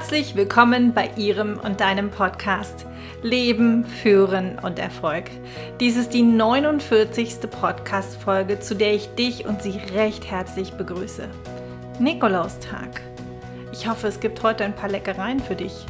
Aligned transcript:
Herzlich 0.00 0.34
willkommen 0.34 0.94
bei 0.94 1.10
Ihrem 1.16 1.60
und 1.62 1.82
deinem 1.82 2.10
Podcast 2.10 2.86
Leben, 3.22 3.84
Führen 3.84 4.58
und 4.58 4.78
Erfolg. 4.78 5.24
Dies 5.78 5.98
ist 5.98 6.14
die 6.14 6.22
49. 6.22 7.50
Podcast-Folge, 7.50 8.60
zu 8.60 8.74
der 8.74 8.94
ich 8.94 9.14
dich 9.14 9.44
und 9.44 9.62
Sie 9.62 9.78
recht 9.94 10.30
herzlich 10.30 10.72
begrüße. 10.72 11.28
Nikolaustag. 11.98 13.02
Ich 13.72 13.88
hoffe, 13.88 14.06
es 14.06 14.20
gibt 14.20 14.42
heute 14.42 14.64
ein 14.64 14.74
paar 14.74 14.88
Leckereien 14.88 15.38
für 15.38 15.54
dich. 15.54 15.84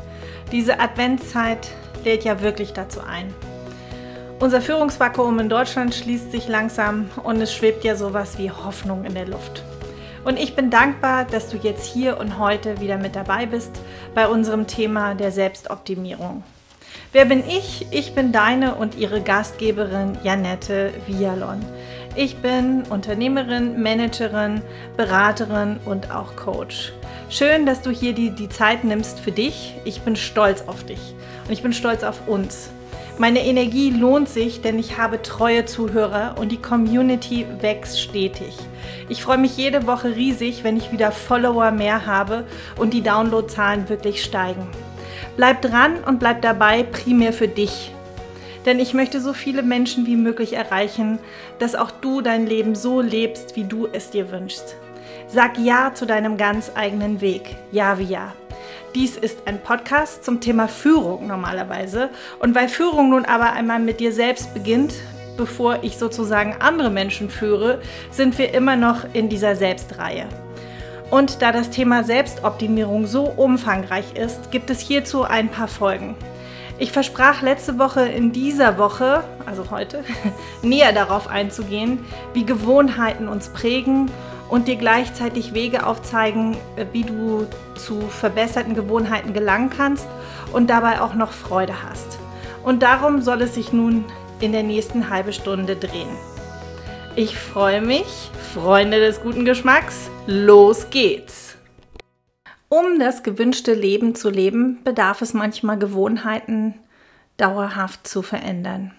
Diese 0.50 0.80
Adventszeit 0.80 1.68
lädt 2.04 2.24
ja 2.24 2.42
wirklich 2.42 2.72
dazu 2.72 3.00
ein. 3.02 3.32
Unser 4.40 4.60
Führungsvakuum 4.60 5.38
in 5.38 5.48
Deutschland 5.48 5.94
schließt 5.94 6.32
sich 6.32 6.48
langsam 6.48 7.08
und 7.22 7.40
es 7.40 7.54
schwebt 7.54 7.84
ja 7.84 7.94
sowas 7.94 8.38
wie 8.38 8.50
Hoffnung 8.50 9.04
in 9.04 9.14
der 9.14 9.28
Luft. 9.28 9.62
Und 10.24 10.38
ich 10.38 10.54
bin 10.54 10.70
dankbar, 10.70 11.24
dass 11.24 11.48
du 11.48 11.56
jetzt 11.56 11.86
hier 11.86 12.18
und 12.18 12.38
heute 12.38 12.80
wieder 12.80 12.98
mit 12.98 13.16
dabei 13.16 13.46
bist 13.46 13.80
bei 14.14 14.28
unserem 14.28 14.66
Thema 14.66 15.14
der 15.14 15.32
Selbstoptimierung. 15.32 16.42
Wer 17.12 17.24
bin 17.24 17.42
ich? 17.48 17.86
Ich 17.90 18.14
bin 18.14 18.30
deine 18.30 18.74
und 18.74 18.96
ihre 18.96 19.20
Gastgeberin 19.20 20.18
Janette 20.22 20.92
Vialon. 21.06 21.64
Ich 22.14 22.36
bin 22.36 22.82
Unternehmerin, 22.90 23.82
Managerin, 23.82 24.62
Beraterin 24.96 25.78
und 25.86 26.10
auch 26.10 26.36
Coach. 26.36 26.92
Schön, 27.28 27.64
dass 27.64 27.82
du 27.82 27.90
hier 27.90 28.12
die, 28.12 28.30
die 28.30 28.48
Zeit 28.48 28.84
nimmst 28.84 29.20
für 29.20 29.32
dich. 29.32 29.74
Ich 29.84 30.02
bin 30.02 30.16
stolz 30.16 30.62
auf 30.66 30.84
dich 30.84 31.14
und 31.46 31.52
ich 31.52 31.62
bin 31.62 31.72
stolz 31.72 32.02
auf 32.02 32.28
uns. 32.28 32.70
Meine 33.20 33.44
Energie 33.44 33.90
lohnt 33.90 34.30
sich, 34.30 34.62
denn 34.62 34.78
ich 34.78 34.96
habe 34.96 35.20
treue 35.20 35.66
Zuhörer 35.66 36.36
und 36.40 36.50
die 36.50 36.62
Community 36.62 37.44
wächst 37.60 38.00
stetig. 38.00 38.56
Ich 39.10 39.22
freue 39.22 39.36
mich 39.36 39.58
jede 39.58 39.86
Woche 39.86 40.16
riesig, 40.16 40.64
wenn 40.64 40.78
ich 40.78 40.90
wieder 40.90 41.12
Follower 41.12 41.70
mehr 41.70 42.06
habe 42.06 42.46
und 42.78 42.94
die 42.94 43.02
Downloadzahlen 43.02 43.90
wirklich 43.90 44.24
steigen. 44.24 44.66
Bleib 45.36 45.60
dran 45.60 46.02
und 46.06 46.18
bleib 46.18 46.40
dabei, 46.40 46.82
primär 46.82 47.34
für 47.34 47.46
dich. 47.46 47.92
Denn 48.64 48.78
ich 48.78 48.94
möchte 48.94 49.20
so 49.20 49.34
viele 49.34 49.62
Menschen 49.62 50.06
wie 50.06 50.16
möglich 50.16 50.54
erreichen, 50.54 51.18
dass 51.58 51.74
auch 51.74 51.90
du 51.90 52.22
dein 52.22 52.46
Leben 52.46 52.74
so 52.74 53.02
lebst, 53.02 53.54
wie 53.54 53.64
du 53.64 53.86
es 53.92 54.08
dir 54.08 54.30
wünschst. 54.32 54.76
Sag 55.28 55.58
Ja 55.58 55.92
zu 55.92 56.06
deinem 56.06 56.38
ganz 56.38 56.72
eigenen 56.74 57.20
Weg. 57.20 57.54
Ja 57.70 57.98
wie 57.98 58.04
Ja. 58.04 58.32
Dies 58.96 59.16
ist 59.16 59.46
ein 59.46 59.62
Podcast 59.62 60.24
zum 60.24 60.40
Thema 60.40 60.66
Führung 60.66 61.28
normalerweise. 61.28 62.10
Und 62.40 62.56
weil 62.56 62.68
Führung 62.68 63.10
nun 63.10 63.24
aber 63.24 63.52
einmal 63.52 63.78
mit 63.78 64.00
dir 64.00 64.12
selbst 64.12 64.52
beginnt, 64.52 64.94
bevor 65.36 65.84
ich 65.84 65.96
sozusagen 65.96 66.56
andere 66.58 66.90
Menschen 66.90 67.30
führe, 67.30 67.80
sind 68.10 68.36
wir 68.36 68.52
immer 68.52 68.74
noch 68.74 69.04
in 69.12 69.28
dieser 69.28 69.54
Selbstreihe. 69.54 70.26
Und 71.08 71.40
da 71.40 71.52
das 71.52 71.70
Thema 71.70 72.02
Selbstoptimierung 72.02 73.06
so 73.06 73.24
umfangreich 73.24 74.16
ist, 74.16 74.50
gibt 74.50 74.70
es 74.70 74.80
hierzu 74.80 75.22
ein 75.22 75.50
paar 75.50 75.68
Folgen. 75.68 76.16
Ich 76.80 76.90
versprach 76.90 77.42
letzte 77.42 77.78
Woche 77.78 78.08
in 78.08 78.32
dieser 78.32 78.76
Woche, 78.76 79.22
also 79.46 79.70
heute, 79.70 80.02
näher 80.62 80.92
darauf 80.92 81.28
einzugehen, 81.28 82.04
wie 82.34 82.44
Gewohnheiten 82.44 83.28
uns 83.28 83.50
prägen 83.50 84.10
und 84.50 84.68
dir 84.68 84.76
gleichzeitig 84.76 85.54
Wege 85.54 85.86
aufzeigen, 85.86 86.56
wie 86.92 87.04
du 87.04 87.46
zu 87.76 88.00
verbesserten 88.00 88.74
Gewohnheiten 88.74 89.32
gelangen 89.32 89.70
kannst 89.70 90.08
und 90.52 90.68
dabei 90.68 91.00
auch 91.00 91.14
noch 91.14 91.32
Freude 91.32 91.82
hast. 91.88 92.18
Und 92.64 92.82
darum 92.82 93.22
soll 93.22 93.42
es 93.42 93.54
sich 93.54 93.72
nun 93.72 94.04
in 94.40 94.52
der 94.52 94.62
nächsten 94.62 95.08
halben 95.08 95.32
Stunde 95.32 95.76
drehen. 95.76 96.08
Ich 97.16 97.38
freue 97.38 97.80
mich, 97.80 98.30
Freunde 98.54 99.00
des 99.00 99.22
guten 99.22 99.44
Geschmacks, 99.44 100.10
los 100.26 100.90
geht's! 100.90 101.56
Um 102.68 103.00
das 103.00 103.24
gewünschte 103.24 103.74
Leben 103.74 104.14
zu 104.14 104.30
leben, 104.30 104.78
bedarf 104.84 105.22
es 105.22 105.34
manchmal 105.34 105.76
Gewohnheiten 105.76 106.74
dauerhaft 107.36 108.06
zu 108.06 108.22
verändern. 108.22 108.92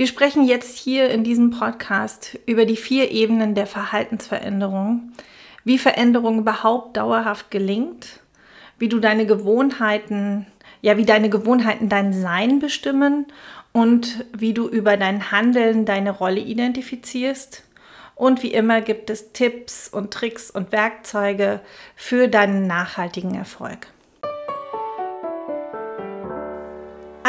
Wir 0.00 0.06
sprechen 0.06 0.46
jetzt 0.46 0.78
hier 0.78 1.10
in 1.10 1.24
diesem 1.24 1.50
Podcast 1.50 2.38
über 2.46 2.64
die 2.64 2.78
vier 2.78 3.10
Ebenen 3.10 3.54
der 3.54 3.66
Verhaltensveränderung, 3.66 5.12
wie 5.64 5.76
Veränderung 5.76 6.38
überhaupt 6.38 6.96
dauerhaft 6.96 7.50
gelingt, 7.50 8.20
wie 8.78 8.88
du 8.88 8.98
deine 8.98 9.26
Gewohnheiten, 9.26 10.46
ja, 10.80 10.96
wie 10.96 11.04
deine 11.04 11.28
Gewohnheiten 11.28 11.90
dein 11.90 12.14
Sein 12.14 12.60
bestimmen 12.60 13.26
und 13.74 14.24
wie 14.34 14.54
du 14.54 14.68
über 14.68 14.96
dein 14.96 15.32
Handeln 15.32 15.84
deine 15.84 16.12
Rolle 16.12 16.40
identifizierst. 16.40 17.64
Und 18.14 18.42
wie 18.42 18.54
immer 18.54 18.80
gibt 18.80 19.10
es 19.10 19.32
Tipps 19.32 19.86
und 19.86 20.14
Tricks 20.14 20.50
und 20.50 20.72
Werkzeuge 20.72 21.60
für 21.94 22.26
deinen 22.26 22.66
nachhaltigen 22.66 23.34
Erfolg. 23.34 23.88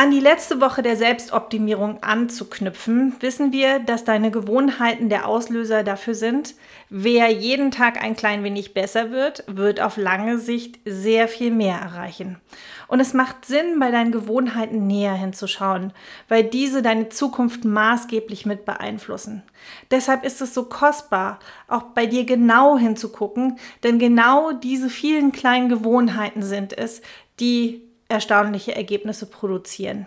An 0.01 0.09
die 0.09 0.19
letzte 0.19 0.59
Woche 0.61 0.81
der 0.81 0.97
Selbstoptimierung 0.97 2.01
anzuknüpfen, 2.01 3.15
wissen 3.19 3.51
wir, 3.51 3.77
dass 3.77 4.03
deine 4.03 4.31
Gewohnheiten 4.31 5.09
der 5.09 5.27
Auslöser 5.27 5.83
dafür 5.83 6.15
sind. 6.15 6.55
Wer 6.89 7.29
jeden 7.29 7.69
Tag 7.69 8.03
ein 8.03 8.15
klein 8.15 8.43
wenig 8.43 8.73
besser 8.73 9.11
wird, 9.11 9.43
wird 9.45 9.79
auf 9.79 9.97
lange 9.97 10.39
Sicht 10.39 10.79
sehr 10.85 11.27
viel 11.27 11.51
mehr 11.51 11.77
erreichen. 11.77 12.41
Und 12.87 12.99
es 12.99 13.13
macht 13.13 13.45
Sinn, 13.45 13.77
bei 13.79 13.91
deinen 13.91 14.11
Gewohnheiten 14.11 14.87
näher 14.87 15.13
hinzuschauen, 15.13 15.93
weil 16.27 16.45
diese 16.45 16.81
deine 16.81 17.09
Zukunft 17.09 17.63
maßgeblich 17.63 18.47
mit 18.47 18.65
beeinflussen. 18.65 19.43
Deshalb 19.91 20.25
ist 20.25 20.41
es 20.41 20.55
so 20.55 20.63
kostbar, 20.63 21.37
auch 21.67 21.83
bei 21.93 22.07
dir 22.07 22.25
genau 22.25 22.75
hinzugucken, 22.75 23.59
denn 23.83 23.99
genau 23.99 24.51
diese 24.51 24.89
vielen 24.89 25.31
kleinen 25.31 25.69
Gewohnheiten 25.69 26.41
sind 26.41 26.75
es, 26.75 27.03
die 27.39 27.83
erstaunliche 28.11 28.75
Ergebnisse 28.75 29.25
produzieren. 29.25 30.05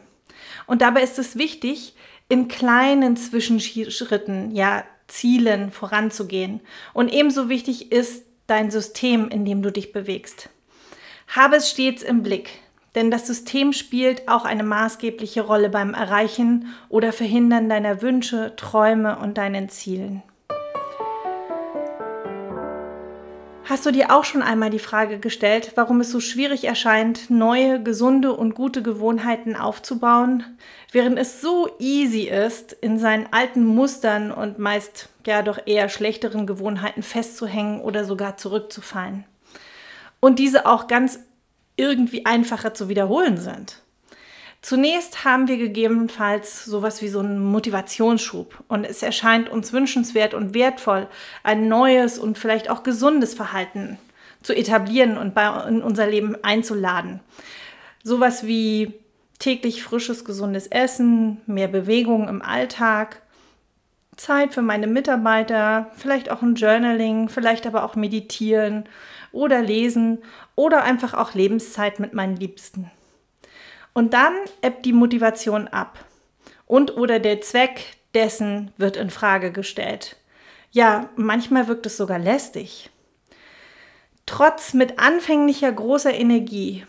Und 0.67 0.83
dabei 0.83 1.03
ist 1.03 1.19
es 1.19 1.37
wichtig, 1.37 1.95
in 2.29 2.49
kleinen 2.49 3.17
Zwischenschritten, 3.17 4.55
ja, 4.55 4.85
Zielen 5.07 5.71
voranzugehen. 5.71 6.61
Und 6.95 7.13
ebenso 7.13 7.49
wichtig 7.49 7.93
ist 7.93 8.25
dein 8.47 8.71
System, 8.71 9.29
in 9.29 9.45
dem 9.45 9.63
du 9.63 9.71
dich 9.71 9.93
bewegst. 9.93 10.49
Habe 11.29 11.57
es 11.57 11.71
stets 11.71 12.03
im 12.03 12.23
Blick, 12.23 12.51
denn 12.95 13.11
das 13.11 13.27
System 13.27 13.73
spielt 13.73 14.29
auch 14.29 14.45
eine 14.45 14.63
maßgebliche 14.63 15.43
Rolle 15.43 15.69
beim 15.69 15.95
Erreichen 15.95 16.75
oder 16.89 17.13
Verhindern 17.13 17.69
deiner 17.69 18.03
Wünsche, 18.03 18.55
Träume 18.57 19.19
und 19.19 19.37
deinen 19.37 19.69
Zielen. 19.69 20.23
Hast 23.67 23.87
du 23.87 23.93
dir 23.93 24.15
auch 24.15 24.25
schon 24.25 24.43
einmal 24.43 24.69
die 24.69 24.79
Frage 24.79 25.19
gestellt, 25.19 25.73
warum 25.75 26.01
es 26.03 26.11
so 26.11 26.21
schwierig 26.21 26.65
erscheint, 26.65 27.31
neue, 27.31 27.83
gesunde 27.83 28.35
und 28.35 28.55
gute 28.55 28.83
Gewohnheiten 28.83 29.57
aufzubauen, 29.57 30.45
während 30.93 31.19
es 31.19 31.41
so 31.41 31.71
easy 31.79 32.25
ist, 32.25 32.75
in 32.75 32.99
seinen 32.99 33.27
alten 33.33 33.65
Mustern 33.65 34.33
und 34.33 34.59
meist 34.59 35.09
ja 35.27 35.41
doch 35.41 35.59
eher 35.65 35.89
schlechteren 35.89 36.47
Gewohnheiten 36.47 37.03
festzuhängen 37.03 37.81
oder 37.81 38.05
sogar 38.05 38.37
zurückzufallen? 38.37 39.25
Und 40.21 40.39
diese 40.39 40.67
auch 40.67 40.87
ganz 40.87 41.21
irgendwie 41.77 42.27
einfacher 42.27 42.75
zu 42.75 42.91
wiederholen 42.91 43.39
sind. 43.39 43.84
Zunächst 44.65 45.27
haben 45.27 45.47
wir 45.47 45.59
gegebenenfalls 45.59 46.65
sowas 46.65 47.03
wie 47.03 47.09
so 47.09 47.19
einen 47.19 47.39
Motivationsschub 47.39 48.65
und 48.67 48.85
es 48.85 49.03
erscheint 49.03 49.51
uns 49.51 49.75
wünschenswert 49.75 50.33
und 50.33 50.55
wertvoll, 50.55 51.07
ein 51.43 51.69
neues 51.69 52.19
und 52.19 52.39
vielleicht 52.39 52.71
auch 52.71 52.83
gesundes 52.83 53.35
Verhalten 53.35 53.99
zu 54.41 54.57
etablieren 54.57 55.19
und 55.19 55.35
bei, 55.35 55.49
in 55.69 55.83
unser 55.83 56.07
Leben 56.07 56.43
einzuladen. 56.43 57.21
Sowas 58.05 58.47
wie 58.47 58.95
täglich 59.39 59.83
frisches, 59.83 60.25
gesundes 60.25 60.67
Essen, 60.69 61.43
mehr 61.45 61.69
Bewegung 61.69 62.27
im 62.27 62.41
Alltag, 62.41 63.21
Zeit 64.17 64.55
für 64.55 64.63
meine 64.63 64.87
Mitarbeiter, 64.87 65.91
vielleicht 65.95 66.31
auch 66.31 66.41
ein 66.41 66.55
Journaling, 66.55 67.29
vielleicht 67.29 67.67
aber 67.67 67.85
auch 67.85 67.97
meditieren 67.97 68.85
oder 69.31 69.61
lesen 69.61 70.23
oder 70.55 70.85
einfach 70.85 71.13
auch 71.13 71.35
Lebenszeit 71.35 72.01
mit 72.01 72.15
meinen 72.15 72.37
Liebsten. 72.37 72.91
Und 73.95 74.13
dann 74.13 74.35
ebbt 74.61 74.85
die 74.85 74.93
Motivation 74.93 75.69
ab. 75.69 76.05
Und 76.67 76.97
oder 76.97 77.21
der 77.21 77.41
Zweck 77.41 77.97
dessen 78.13 78.73
wird 78.77 78.97
in 78.97 79.11
Frage 79.11 79.53
gestellt. 79.53 80.17
Ja, 80.71 81.09
manchmal 81.17 81.69
wirkt 81.69 81.87
es 81.87 81.97
sogar 81.97 82.19
lästig. 82.19 82.91
Trotz 84.27 84.75
mit 84.75 84.99
anfänglicher 84.99 85.71
großer 85.71 86.13
Energie 86.13 86.85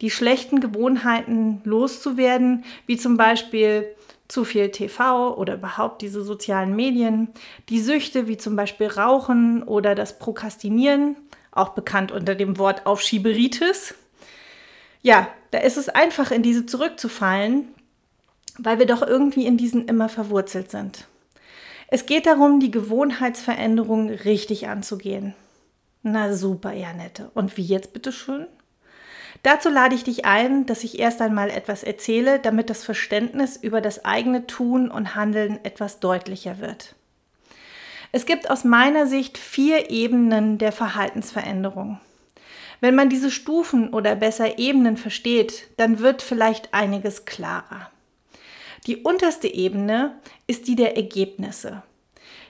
die 0.00 0.10
schlechten 0.10 0.60
Gewohnheiten 0.60 1.62
loszuwerden, 1.64 2.64
wie 2.86 2.96
zum 2.96 3.16
Beispiel 3.16 3.86
zu 4.28 4.44
viel 4.44 4.70
TV 4.70 5.34
oder 5.36 5.54
überhaupt 5.54 6.02
diese 6.02 6.22
sozialen 6.22 6.74
Medien, 6.74 7.28
die 7.68 7.80
Süchte 7.80 8.26
wie 8.26 8.36
zum 8.36 8.56
Beispiel 8.56 8.88
Rauchen 8.88 9.62
oder 9.62 9.94
das 9.94 10.18
Prokrastinieren, 10.18 11.16
auch 11.52 11.70
bekannt 11.70 12.10
unter 12.10 12.34
dem 12.34 12.58
Wort 12.58 12.84
Aufschieberitis, 12.86 13.94
ja, 15.02 15.28
da 15.54 15.60
ist 15.60 15.76
es 15.76 15.88
einfach, 15.88 16.32
in 16.32 16.42
diese 16.42 16.66
zurückzufallen, 16.66 17.68
weil 18.58 18.80
wir 18.80 18.86
doch 18.86 19.02
irgendwie 19.02 19.46
in 19.46 19.56
diesen 19.56 19.86
immer 19.86 20.08
verwurzelt 20.08 20.68
sind. 20.68 21.06
Es 21.86 22.06
geht 22.06 22.26
darum, 22.26 22.58
die 22.58 22.72
Gewohnheitsveränderung 22.72 24.10
richtig 24.10 24.66
anzugehen. 24.66 25.32
Na 26.02 26.34
super, 26.34 26.72
Janette. 26.72 27.30
Und 27.34 27.56
wie 27.56 27.62
jetzt 27.62 27.92
bitte 27.92 28.10
schön? 28.10 28.48
Dazu 29.44 29.68
lade 29.68 29.94
ich 29.94 30.02
dich 30.02 30.24
ein, 30.24 30.66
dass 30.66 30.82
ich 30.82 30.98
erst 30.98 31.22
einmal 31.22 31.50
etwas 31.50 31.84
erzähle, 31.84 32.40
damit 32.40 32.68
das 32.68 32.82
Verständnis 32.82 33.56
über 33.56 33.80
das 33.80 34.04
eigene 34.04 34.48
Tun 34.48 34.90
und 34.90 35.14
Handeln 35.14 35.60
etwas 35.64 36.00
deutlicher 36.00 36.58
wird. 36.58 36.96
Es 38.10 38.26
gibt 38.26 38.50
aus 38.50 38.64
meiner 38.64 39.06
Sicht 39.06 39.38
vier 39.38 39.88
Ebenen 39.90 40.58
der 40.58 40.72
Verhaltensveränderung. 40.72 42.00
Wenn 42.84 42.96
man 42.96 43.08
diese 43.08 43.30
Stufen 43.30 43.94
oder 43.94 44.14
besser 44.14 44.58
Ebenen 44.58 44.98
versteht, 44.98 45.70
dann 45.78 46.00
wird 46.00 46.20
vielleicht 46.20 46.74
einiges 46.74 47.24
klarer. 47.24 47.90
Die 48.86 48.98
unterste 48.98 49.48
Ebene 49.48 50.16
ist 50.46 50.68
die 50.68 50.76
der 50.76 50.94
Ergebnisse. 50.94 51.82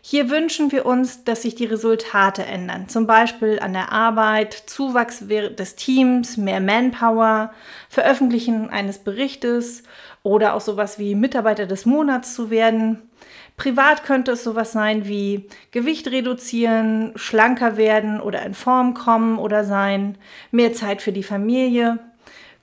Hier 0.02 0.30
wünschen 0.30 0.72
wir 0.72 0.86
uns, 0.86 1.22
dass 1.22 1.42
sich 1.42 1.54
die 1.54 1.66
Resultate 1.66 2.44
ändern, 2.44 2.88
zum 2.88 3.06
Beispiel 3.06 3.60
an 3.60 3.74
der 3.74 3.92
Arbeit, 3.92 4.54
Zuwachs 4.54 5.24
des 5.28 5.76
Teams, 5.76 6.36
mehr 6.36 6.58
Manpower, 6.58 7.52
Veröffentlichen 7.88 8.70
eines 8.70 8.98
Berichtes 8.98 9.84
oder 10.24 10.54
auch 10.54 10.60
sowas 10.60 10.98
wie 10.98 11.14
Mitarbeiter 11.14 11.66
des 11.66 11.86
Monats 11.86 12.34
zu 12.34 12.50
werden. 12.50 13.08
Privat 13.56 14.02
könnte 14.02 14.32
es 14.32 14.42
sowas 14.42 14.72
sein 14.72 15.06
wie 15.06 15.48
Gewicht 15.70 16.08
reduzieren, 16.08 17.12
schlanker 17.14 17.76
werden 17.76 18.20
oder 18.20 18.42
in 18.42 18.54
Form 18.54 18.94
kommen 18.94 19.38
oder 19.38 19.64
sein, 19.64 20.18
mehr 20.50 20.72
Zeit 20.72 21.02
für 21.02 21.12
die 21.12 21.22
Familie. 21.22 21.98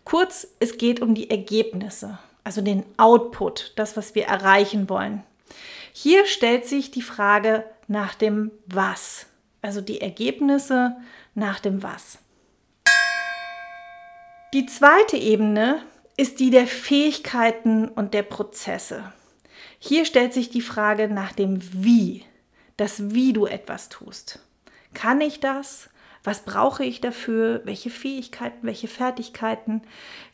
Kurz, 0.04 0.48
es 0.60 0.78
geht 0.78 1.02
um 1.02 1.16
die 1.16 1.30
Ergebnisse, 1.30 2.20
also 2.44 2.62
den 2.62 2.84
Output, 2.98 3.74
das, 3.78 3.96
was 3.96 4.16
wir 4.16 4.26
erreichen 4.26 4.90
wollen. 4.90 5.24
Hier 5.94 6.26
stellt 6.26 6.68
sich 6.68 6.92
die 6.92 7.02
Frage 7.02 7.64
nach 7.88 8.16
dem 8.16 8.52
Was, 8.66 9.28
also 9.62 9.80
die 9.80 10.02
Ergebnisse 10.02 10.98
nach 11.36 11.60
dem 11.60 11.84
Was. 11.84 12.20
Die 14.54 14.66
zweite 14.66 15.16
Ebene 15.16 15.82
ist 16.18 16.42
die 16.42 16.50
der 16.50 16.68
Fähigkeiten 16.68 17.88
und 17.88 18.14
der 18.14 18.24
Prozesse. 18.24 19.14
Hier 19.84 20.06
stellt 20.06 20.32
sich 20.32 20.52
die 20.52 20.62
Frage 20.62 21.08
nach 21.08 21.32
dem 21.34 21.60
Wie, 21.74 22.24
das 22.78 23.16
Wie 23.16 23.34
du 23.34 23.48
etwas 23.48 23.90
tust. 23.90 24.38
Kann 24.94 25.20
ich 25.22 25.40
das? 25.40 25.90
Was 26.24 26.46
brauche 26.46 26.86
ich 26.86 27.02
dafür? 27.02 27.62
Welche 27.66 27.90
Fähigkeiten, 27.90 28.60
welche 28.62 28.88
Fertigkeiten? 28.88 29.82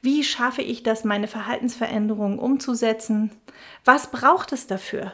Wie 0.02 0.26
schaffe 0.26 0.62
ich 0.62 0.84
das, 0.84 1.06
meine 1.06 1.30
Verhaltensveränderungen 1.30 2.40
umzusetzen? 2.40 3.32
Was 3.86 4.12
braucht 4.12 4.52
es 4.52 4.68
dafür? 4.68 5.14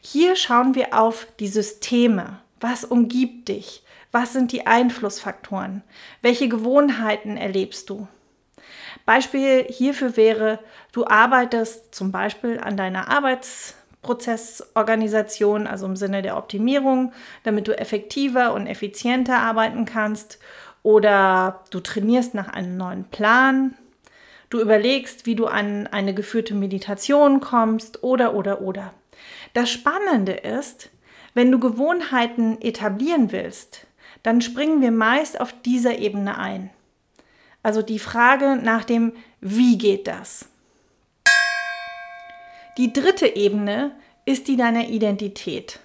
Hier 0.00 0.34
schauen 0.34 0.74
wir 0.74 0.98
auf 0.98 1.26
die 1.38 1.48
Systeme. 1.48 2.40
Was 2.58 2.86
umgibt 2.86 3.48
dich? 3.48 3.84
Was 4.12 4.32
sind 4.32 4.52
die 4.52 4.66
Einflussfaktoren? 4.66 5.82
Welche 6.22 6.48
Gewohnheiten 6.48 7.36
erlebst 7.36 7.90
du? 7.90 8.08
Beispiel 9.04 9.64
hierfür 9.68 10.16
wäre, 10.16 10.60
du 10.92 11.06
arbeitest 11.06 11.94
zum 11.94 12.12
Beispiel 12.12 12.60
an 12.60 12.76
deiner 12.76 13.08
Arbeitsprozessorganisation, 13.08 15.66
also 15.66 15.86
im 15.86 15.96
Sinne 15.96 16.22
der 16.22 16.36
Optimierung, 16.36 17.12
damit 17.42 17.66
du 17.68 17.78
effektiver 17.78 18.54
und 18.54 18.66
effizienter 18.66 19.38
arbeiten 19.38 19.84
kannst. 19.84 20.38
Oder 20.82 21.60
du 21.70 21.80
trainierst 21.80 22.34
nach 22.34 22.48
einem 22.48 22.76
neuen 22.76 23.04
Plan. 23.04 23.74
Du 24.50 24.60
überlegst, 24.60 25.26
wie 25.26 25.34
du 25.34 25.46
an 25.46 25.86
eine 25.86 26.12
geführte 26.12 26.54
Meditation 26.54 27.40
kommst 27.40 28.02
oder, 28.02 28.34
oder, 28.34 28.60
oder. 28.60 28.92
Das 29.54 29.70
Spannende 29.70 30.32
ist, 30.32 30.90
wenn 31.34 31.50
du 31.50 31.58
Gewohnheiten 31.58 32.60
etablieren 32.60 33.32
willst, 33.32 33.86
dann 34.22 34.40
springen 34.40 34.80
wir 34.80 34.90
meist 34.90 35.40
auf 35.40 35.54
dieser 35.62 35.98
Ebene 35.98 36.38
ein. 36.38 36.70
Also 37.62 37.82
die 37.82 37.98
Frage 37.98 38.56
nach 38.56 38.84
dem, 38.84 39.12
wie 39.40 39.78
geht 39.78 40.06
das? 40.06 40.46
Die 42.78 42.92
dritte 42.92 43.26
Ebene 43.36 43.92
ist 44.24 44.48
die 44.48 44.56
deiner 44.56 44.88
Identität, 44.88 45.80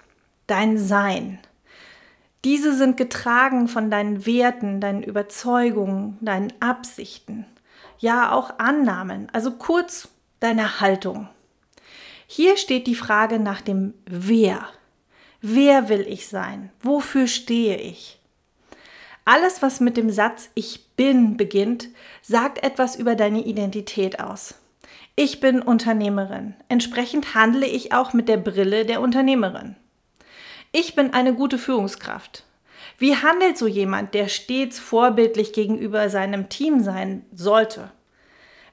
dein 0.47 0.77
Sein. 0.77 1.39
Diese 2.45 2.75
sind 2.75 2.97
getragen 2.97 3.67
von 3.67 3.91
deinen 3.91 4.25
Werten, 4.25 4.79
deinen 4.79 5.03
Überzeugungen, 5.03 6.17
deinen 6.21 6.53
Absichten, 6.61 7.45
ja 7.99 8.31
auch 8.31 8.57
Annahmen, 8.59 9.27
also 9.33 9.51
kurz 9.51 10.09
deiner 10.39 10.79
Haltung. 10.79 11.27
Hier 12.25 12.57
steht 12.57 12.87
die 12.87 12.95
Frage 12.95 13.39
nach 13.39 13.61
dem 13.61 13.93
Wer. 14.05 14.67
Wer 15.41 15.89
will 15.89 16.05
ich 16.07 16.27
sein? 16.27 16.71
Wofür 16.81 17.27
stehe 17.27 17.77
ich? 17.77 18.19
Alles, 19.25 19.61
was 19.61 19.79
mit 19.79 19.97
dem 19.97 20.09
Satz 20.09 20.49
Ich 20.53 20.86
bin 20.97 21.37
beginnt, 21.37 21.87
sagt 22.21 22.63
etwas 22.63 22.97
über 22.97 23.15
deine 23.15 23.45
Identität 23.45 24.19
aus. 24.19 24.55
Ich 25.15 25.39
bin 25.39 25.61
Unternehmerin. 25.61 26.55
Entsprechend 26.67 27.33
handle 27.33 27.65
ich 27.65 27.93
auch 27.93 28.13
mit 28.13 28.27
der 28.27 28.37
Brille 28.37 28.85
der 28.85 29.01
Unternehmerin. 29.01 29.75
Ich 30.71 30.95
bin 30.95 31.13
eine 31.13 31.33
gute 31.33 31.57
Führungskraft. 31.57 32.43
Wie 32.97 33.15
handelt 33.15 33.57
so 33.57 33.67
jemand, 33.67 34.13
der 34.13 34.27
stets 34.27 34.79
vorbildlich 34.79 35.53
gegenüber 35.53 36.09
seinem 36.09 36.49
Team 36.49 36.81
sein 36.81 37.25
sollte? 37.33 37.91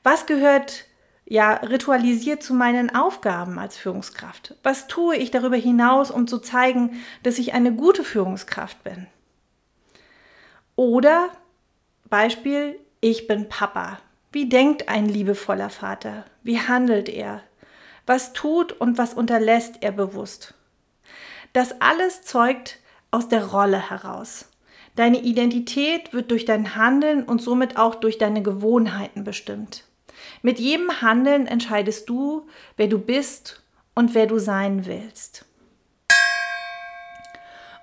Was 0.02 0.26
gehört 0.26 0.86
ja 1.26 1.54
ritualisiert 1.54 2.42
zu 2.42 2.54
meinen 2.54 2.94
Aufgaben 2.94 3.58
als 3.58 3.76
Führungskraft? 3.76 4.54
Was 4.62 4.86
tue 4.86 5.16
ich 5.16 5.30
darüber 5.30 5.56
hinaus, 5.56 6.10
um 6.10 6.26
zu 6.26 6.38
zeigen, 6.38 7.02
dass 7.22 7.38
ich 7.38 7.54
eine 7.54 7.72
gute 7.72 8.04
Führungskraft 8.04 8.82
bin? 8.84 9.06
Oder 10.76 11.30
Beispiel, 12.14 12.78
ich 13.00 13.26
bin 13.26 13.48
Papa. 13.48 13.98
Wie 14.30 14.48
denkt 14.48 14.88
ein 14.88 15.08
liebevoller 15.08 15.68
Vater? 15.68 16.24
Wie 16.44 16.60
handelt 16.60 17.08
er? 17.08 17.42
Was 18.06 18.32
tut 18.32 18.70
und 18.70 18.98
was 18.98 19.14
unterlässt 19.14 19.78
er 19.80 19.90
bewusst? 19.90 20.54
Das 21.54 21.80
alles 21.80 22.22
zeugt 22.22 22.78
aus 23.10 23.26
der 23.26 23.46
Rolle 23.46 23.90
heraus. 23.90 24.48
Deine 24.94 25.22
Identität 25.22 26.12
wird 26.12 26.30
durch 26.30 26.44
dein 26.44 26.76
Handeln 26.76 27.24
und 27.24 27.42
somit 27.42 27.78
auch 27.78 27.96
durch 27.96 28.16
deine 28.16 28.42
Gewohnheiten 28.44 29.24
bestimmt. 29.24 29.82
Mit 30.40 30.60
jedem 30.60 31.02
Handeln 31.02 31.48
entscheidest 31.48 32.08
du, 32.08 32.46
wer 32.76 32.86
du 32.86 33.00
bist 33.00 33.60
und 33.96 34.14
wer 34.14 34.28
du 34.28 34.38
sein 34.38 34.86
willst. 34.86 35.46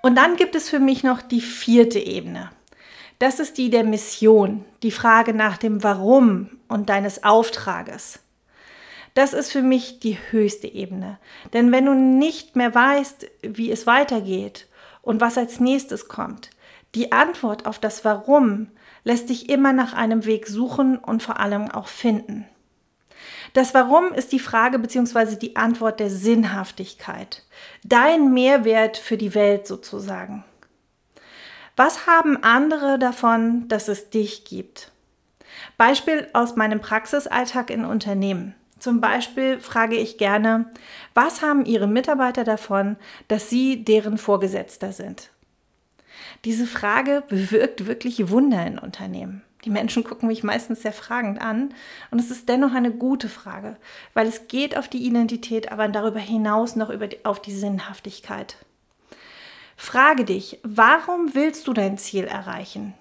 Und 0.02 0.16
dann 0.16 0.38
gibt 0.38 0.56
es 0.56 0.70
für 0.70 0.80
mich 0.80 1.04
noch 1.04 1.22
die 1.22 1.42
vierte 1.42 2.00
Ebene. 2.00 2.50
Das 3.22 3.40
ist 3.40 3.60
die 3.60 3.70
der 3.70 3.84
Mission, 3.84 4.66
die 4.82 4.90
Frage 4.90 5.36
nach 5.36 5.58
dem 5.58 5.84
Warum 5.84 6.50
und 6.68 6.90
deines 6.90 7.24
Auftrages. 7.24 8.18
Das 9.14 9.34
ist 9.34 9.52
für 9.52 9.62
mich 9.62 10.00
die 10.00 10.18
höchste 10.32 10.66
Ebene. 10.66 11.20
Denn 11.54 11.72
wenn 11.72 11.86
du 11.86 11.94
nicht 11.94 12.56
mehr 12.56 12.74
weißt, 12.74 13.30
wie 13.44 13.70
es 13.70 13.86
weitergeht 13.86 14.68
und 15.04 15.22
was 15.22 15.38
als 15.38 15.60
nächstes 15.60 16.08
kommt, 16.08 16.50
die 16.96 17.12
Antwort 17.12 17.68
auf 17.68 17.78
das 17.78 18.04
Warum 18.04 18.72
lässt 19.04 19.30
dich 19.30 19.50
immer 19.50 19.72
nach 19.72 19.94
einem 19.94 20.26
Weg 20.26 20.48
suchen 20.48 20.98
und 20.98 21.22
vor 21.22 21.40
allem 21.40 21.70
auch 21.70 21.90
finden. 21.90 22.48
Das 23.54 23.76
Warum 23.76 24.14
ist 24.14 24.32
die 24.32 24.40
Frage 24.40 24.80
bzw. 24.80 25.36
die 25.36 25.58
Antwort 25.58 26.00
der 26.00 26.10
Sinnhaftigkeit. 26.10 27.44
Dein 27.84 28.34
Mehrwert 28.34 28.98
für 28.98 29.18
die 29.18 29.36
Welt 29.36 29.68
sozusagen. 29.68 30.44
Was 31.84 32.06
haben 32.06 32.44
andere 32.44 33.00
davon, 33.00 33.68
dass 33.68 33.88
es 33.88 34.12
dich 34.12 34.46
gibt? 34.46 34.92
Beispiel 35.78 36.28
aus 36.32 36.56
meinem 36.56 36.80
Praxisalltag 36.80 37.72
in 37.72 37.86
Unternehmen. 37.86 38.54
Zum 38.78 39.02
Beispiel 39.02 39.60
frage 39.60 39.96
ich 39.96 40.20
gerne, 40.20 40.72
was 41.16 41.42
haben 41.42 41.66
Ihre 41.66 41.88
Mitarbeiter 41.88 42.44
davon, 42.44 42.98
dass 43.30 43.50
Sie 43.50 43.84
deren 43.84 44.20
Vorgesetzter 44.20 44.92
sind? 44.92 45.32
Diese 46.46 46.68
Frage 46.68 47.24
bewirkt 47.28 47.88
wirklich 47.88 48.30
Wunder 48.30 48.64
in 48.64 48.78
Unternehmen. 48.78 49.42
Die 49.66 49.72
Menschen 49.72 50.04
gucken 50.04 50.28
mich 50.28 50.44
meistens 50.44 50.84
sehr 50.84 50.94
fragend 50.94 51.42
an 51.42 51.74
und 52.12 52.20
es 52.20 52.30
ist 52.30 52.48
dennoch 52.48 52.76
eine 52.76 52.92
gute 52.92 53.28
Frage, 53.28 53.76
weil 54.14 54.28
es 54.28 54.48
geht 54.48 54.78
auf 54.78 54.88
die 54.88 55.04
Identität, 55.04 55.72
aber 55.72 55.88
darüber 55.88 56.20
hinaus 56.20 56.76
noch 56.76 56.92
über 56.92 57.08
die, 57.08 57.26
auf 57.26 57.42
die 57.42 57.56
Sinnhaftigkeit. 57.56 58.58
Frage 59.84 60.26
dich, 60.26 60.60
warum 60.62 61.34
willst 61.34 61.68
du 61.68 61.74
dein 61.74 61.98
Ziel 61.98 62.26
erreichen? 62.26 62.94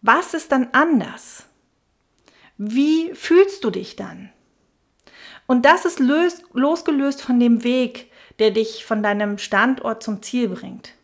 Was 0.00 0.32
ist 0.32 0.50
dann 0.50 0.68
anders? 0.72 1.44
Wie 2.56 3.12
fühlst 3.12 3.62
du 3.62 3.68
dich 3.68 3.94
dann? 3.94 4.30
Und 5.46 5.66
das 5.66 5.84
ist 5.84 6.00
löst, 6.00 6.44
losgelöst 6.54 7.20
von 7.20 7.38
dem 7.38 7.62
Weg, 7.62 8.10
der 8.38 8.52
dich 8.52 8.86
von 8.86 9.02
deinem 9.02 9.36
Standort 9.36 10.02
zum 10.02 10.22
Ziel 10.22 10.48
bringt. 10.48 10.94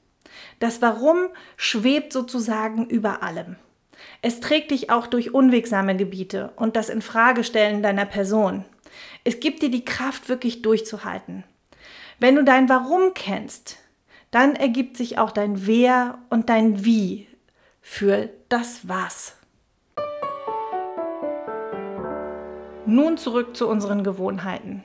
Das 0.59 0.81
Warum 0.81 1.29
schwebt 1.59 2.11
sozusagen 2.11 2.87
über 2.87 3.23
allem. 3.23 3.57
Es 4.23 4.41
trägt 4.41 4.71
dich 4.71 4.89
auch 4.89 5.07
durch 5.07 5.35
unwegsame 5.35 5.99
Gebiete 5.99 6.51
und 6.57 6.77
das 6.77 6.89
Infragestellen 6.89 7.83
deiner 7.83 8.07
Person. 8.07 8.65
Es 9.23 9.39
gibt 9.39 9.61
dir 9.61 9.71
die 9.71 9.85
Kraft, 9.85 10.31
wirklich 10.31 10.63
durchzuhalten. 10.63 11.45
Wenn 12.19 12.37
du 12.37 12.43
dein 12.43 12.71
Warum 12.71 13.13
kennst, 13.13 13.82
dann 14.33 14.57
ergibt 14.57 14.97
sich 14.97 15.19
auch 15.19 15.31
dein 15.31 15.67
Wer 15.67 16.19
und 16.31 16.49
dein 16.49 16.85
Wie 16.85 17.29
für 17.81 18.31
das 18.49 18.89
Was. 18.89 19.37
Nun 22.87 23.17
zurück 23.19 23.57
zu 23.57 23.69
unseren 23.69 24.03
Gewohnheiten. 24.03 24.85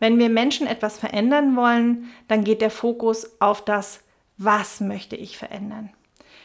Wenn 0.00 0.18
wir 0.18 0.28
Menschen 0.28 0.66
etwas 0.66 0.98
verändern 0.98 1.56
wollen, 1.56 2.10
dann 2.28 2.44
geht 2.44 2.60
der 2.60 2.70
Fokus 2.70 3.40
auf 3.40 3.64
das 3.64 4.02
Was 4.36 4.80
möchte 4.80 5.16
ich 5.16 5.38
verändern. 5.38 5.90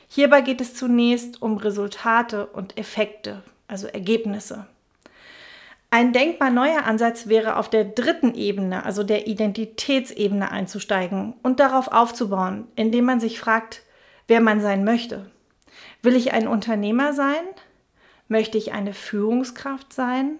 Hierbei 0.07 0.41
geht 0.41 0.61
es 0.61 0.75
zunächst 0.75 1.41
um 1.41 1.57
Resultate 1.57 2.45
und 2.45 2.77
Effekte, 2.77 3.41
also 3.67 3.87
Ergebnisse. 3.87 4.67
Ein 5.89 6.11
denkbar 6.11 6.49
neuer 6.49 6.85
Ansatz 6.85 7.27
wäre 7.27 7.55
auf 7.55 7.69
der 7.69 7.85
dritten 7.85 8.33
Ebene, 8.33 8.83
also 8.83 9.03
der 9.03 9.27
Identitätsebene 9.27 10.51
einzusteigen 10.51 11.35
und 11.41 11.59
darauf 11.59 11.89
aufzubauen, 11.89 12.67
indem 12.75 13.05
man 13.05 13.19
sich 13.19 13.39
fragt, 13.39 13.81
wer 14.27 14.41
man 14.41 14.59
sein 14.59 14.83
möchte. 14.83 15.31
Will 16.01 16.15
ich 16.15 16.33
ein 16.33 16.47
Unternehmer 16.47 17.13
sein? 17.13 17.43
Möchte 18.27 18.57
ich 18.57 18.73
eine 18.73 18.93
Führungskraft 18.93 19.93
sein? 19.93 20.39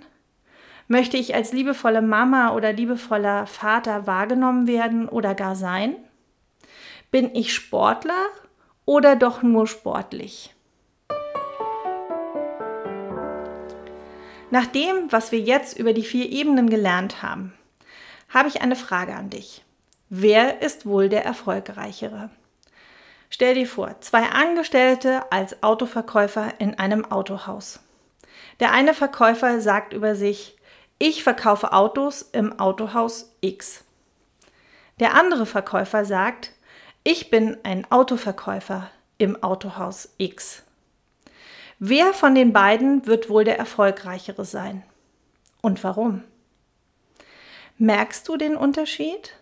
Möchte 0.88 1.18
ich 1.18 1.34
als 1.34 1.54
liebevolle 1.54 2.02
Mama 2.02 2.54
oder 2.54 2.74
liebevoller 2.74 3.48
Vater 3.48 4.06
wahrgenommen 4.08 4.68
werden 4.68 5.10
oder 5.10 5.34
gar 5.36 5.56
sein? 5.56 5.96
Bin 7.12 7.34
ich 7.34 7.54
Sportler 7.54 8.26
oder 8.86 9.16
doch 9.16 9.42
nur 9.42 9.68
sportlich? 9.68 10.55
Nach 14.56 14.68
dem, 14.68 15.12
was 15.12 15.34
wir 15.34 15.40
jetzt 15.42 15.78
über 15.78 15.92
die 15.92 16.06
vier 16.06 16.30
Ebenen 16.30 16.70
gelernt 16.70 17.22
haben, 17.22 17.52
habe 18.30 18.48
ich 18.48 18.62
eine 18.62 18.78
Frage 18.78 19.14
an 19.14 19.30
dich. 19.30 19.66
Wer 20.08 20.62
ist 20.62 20.86
wohl 20.86 21.10
der 21.10 21.26
Erfolgreichere? 21.26 22.30
Stell 23.30 23.56
dir 23.56 23.68
vor, 23.68 24.00
zwei 24.00 24.30
Angestellte 24.30 25.30
als 25.30 25.62
Autoverkäufer 25.62 26.54
in 26.60 26.80
einem 26.80 27.04
Autohaus. 27.04 27.82
Der 28.62 28.72
eine 28.72 28.94
Verkäufer 28.94 29.60
sagt 29.60 29.92
über 29.92 30.16
sich, 30.16 30.56
ich 31.00 31.22
verkaufe 31.22 31.74
Autos 31.74 32.22
im 32.22 32.58
Autohaus 32.58 33.36
X. 33.42 33.84
Der 35.02 35.16
andere 35.16 35.46
Verkäufer 35.46 36.06
sagt, 36.06 36.54
ich 37.04 37.30
bin 37.30 37.58
ein 37.64 37.92
Autoverkäufer 37.92 38.90
im 39.18 39.44
Autohaus 39.44 40.14
X. 40.18 40.65
Wer 41.80 42.14
von 42.14 42.36
den 42.36 42.54
beiden 42.54 43.06
wird 43.06 43.30
wohl 43.30 43.44
der 43.44 43.60
erfolgreichere 43.60 44.46
sein? 44.46 44.84
Und 45.62 45.84
warum? 45.84 46.24
Merkst 47.78 48.28
du 48.28 48.38
den 48.38 48.56
Unterschied? 48.56 49.34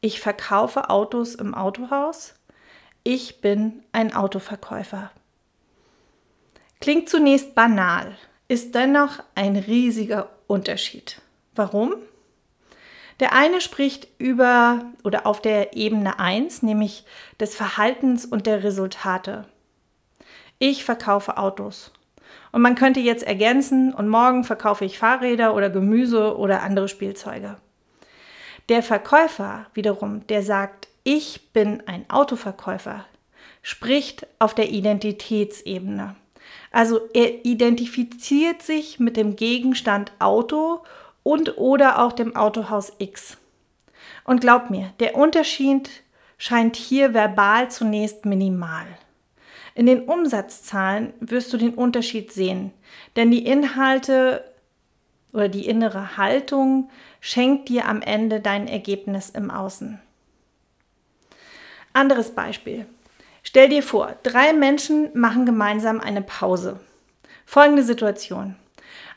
Ich 0.00 0.20
verkaufe 0.20 0.90
Autos 0.90 1.36
im 1.36 1.54
Autohaus. 1.54 2.34
Ich 3.04 3.40
bin 3.40 3.84
ein 3.92 4.14
Autoverkäufer. 4.14 5.12
Klingt 6.80 7.08
zunächst 7.08 7.54
banal, 7.54 8.16
ist 8.48 8.74
dennoch 8.74 9.22
ein 9.36 9.56
riesiger 9.56 10.30
Unterschied. 10.48 11.20
Warum? 11.54 11.94
Der 13.20 13.32
eine 13.32 13.60
spricht 13.60 14.08
über 14.18 14.84
oder 15.04 15.26
auf 15.26 15.40
der 15.40 15.76
Ebene 15.76 16.18
1, 16.18 16.62
nämlich 16.62 17.04
des 17.40 17.54
Verhaltens 17.54 18.26
und 18.26 18.46
der 18.46 18.62
Resultate. 18.62 19.46
Ich 20.58 20.84
verkaufe 20.84 21.36
Autos. 21.36 21.92
Und 22.52 22.62
man 22.62 22.74
könnte 22.74 23.00
jetzt 23.00 23.24
ergänzen, 23.24 23.92
und 23.92 24.08
morgen 24.08 24.44
verkaufe 24.44 24.84
ich 24.84 24.98
Fahrräder 24.98 25.54
oder 25.54 25.68
Gemüse 25.68 26.36
oder 26.36 26.62
andere 26.62 26.88
Spielzeuge. 26.88 27.56
Der 28.68 28.82
Verkäufer 28.82 29.66
wiederum, 29.74 30.26
der 30.26 30.42
sagt, 30.42 30.88
ich 31.04 31.52
bin 31.52 31.82
ein 31.86 32.08
Autoverkäufer, 32.10 33.04
spricht 33.62 34.26
auf 34.38 34.54
der 34.54 34.70
Identitätsebene. 34.70 36.16
Also 36.72 37.00
er 37.12 37.44
identifiziert 37.44 38.62
sich 38.62 38.98
mit 38.98 39.16
dem 39.16 39.36
Gegenstand 39.36 40.12
Auto 40.18 40.82
und 41.22 41.58
oder 41.58 42.02
auch 42.02 42.12
dem 42.12 42.34
Autohaus 42.34 42.92
X. 42.98 43.36
Und 44.24 44.40
glaub 44.40 44.70
mir, 44.70 44.92
der 45.00 45.16
Unterschied 45.16 45.90
scheint 46.38 46.76
hier 46.76 47.14
verbal 47.14 47.70
zunächst 47.70 48.24
minimal. 48.24 48.86
In 49.76 49.84
den 49.84 50.04
Umsatzzahlen 50.04 51.12
wirst 51.20 51.52
du 51.52 51.58
den 51.58 51.74
Unterschied 51.74 52.32
sehen, 52.32 52.72
denn 53.14 53.30
die 53.30 53.44
Inhalte 53.44 54.42
oder 55.34 55.50
die 55.50 55.66
innere 55.66 56.16
Haltung 56.16 56.88
schenkt 57.20 57.68
dir 57.68 57.86
am 57.86 58.00
Ende 58.00 58.40
dein 58.40 58.68
Ergebnis 58.68 59.28
im 59.28 59.50
Außen. 59.50 60.00
Anderes 61.92 62.30
Beispiel. 62.30 62.86
Stell 63.42 63.68
dir 63.68 63.82
vor, 63.82 64.16
drei 64.22 64.54
Menschen 64.54 65.10
machen 65.12 65.44
gemeinsam 65.44 66.00
eine 66.00 66.22
Pause. 66.22 66.80
Folgende 67.44 67.82
Situation. 67.82 68.56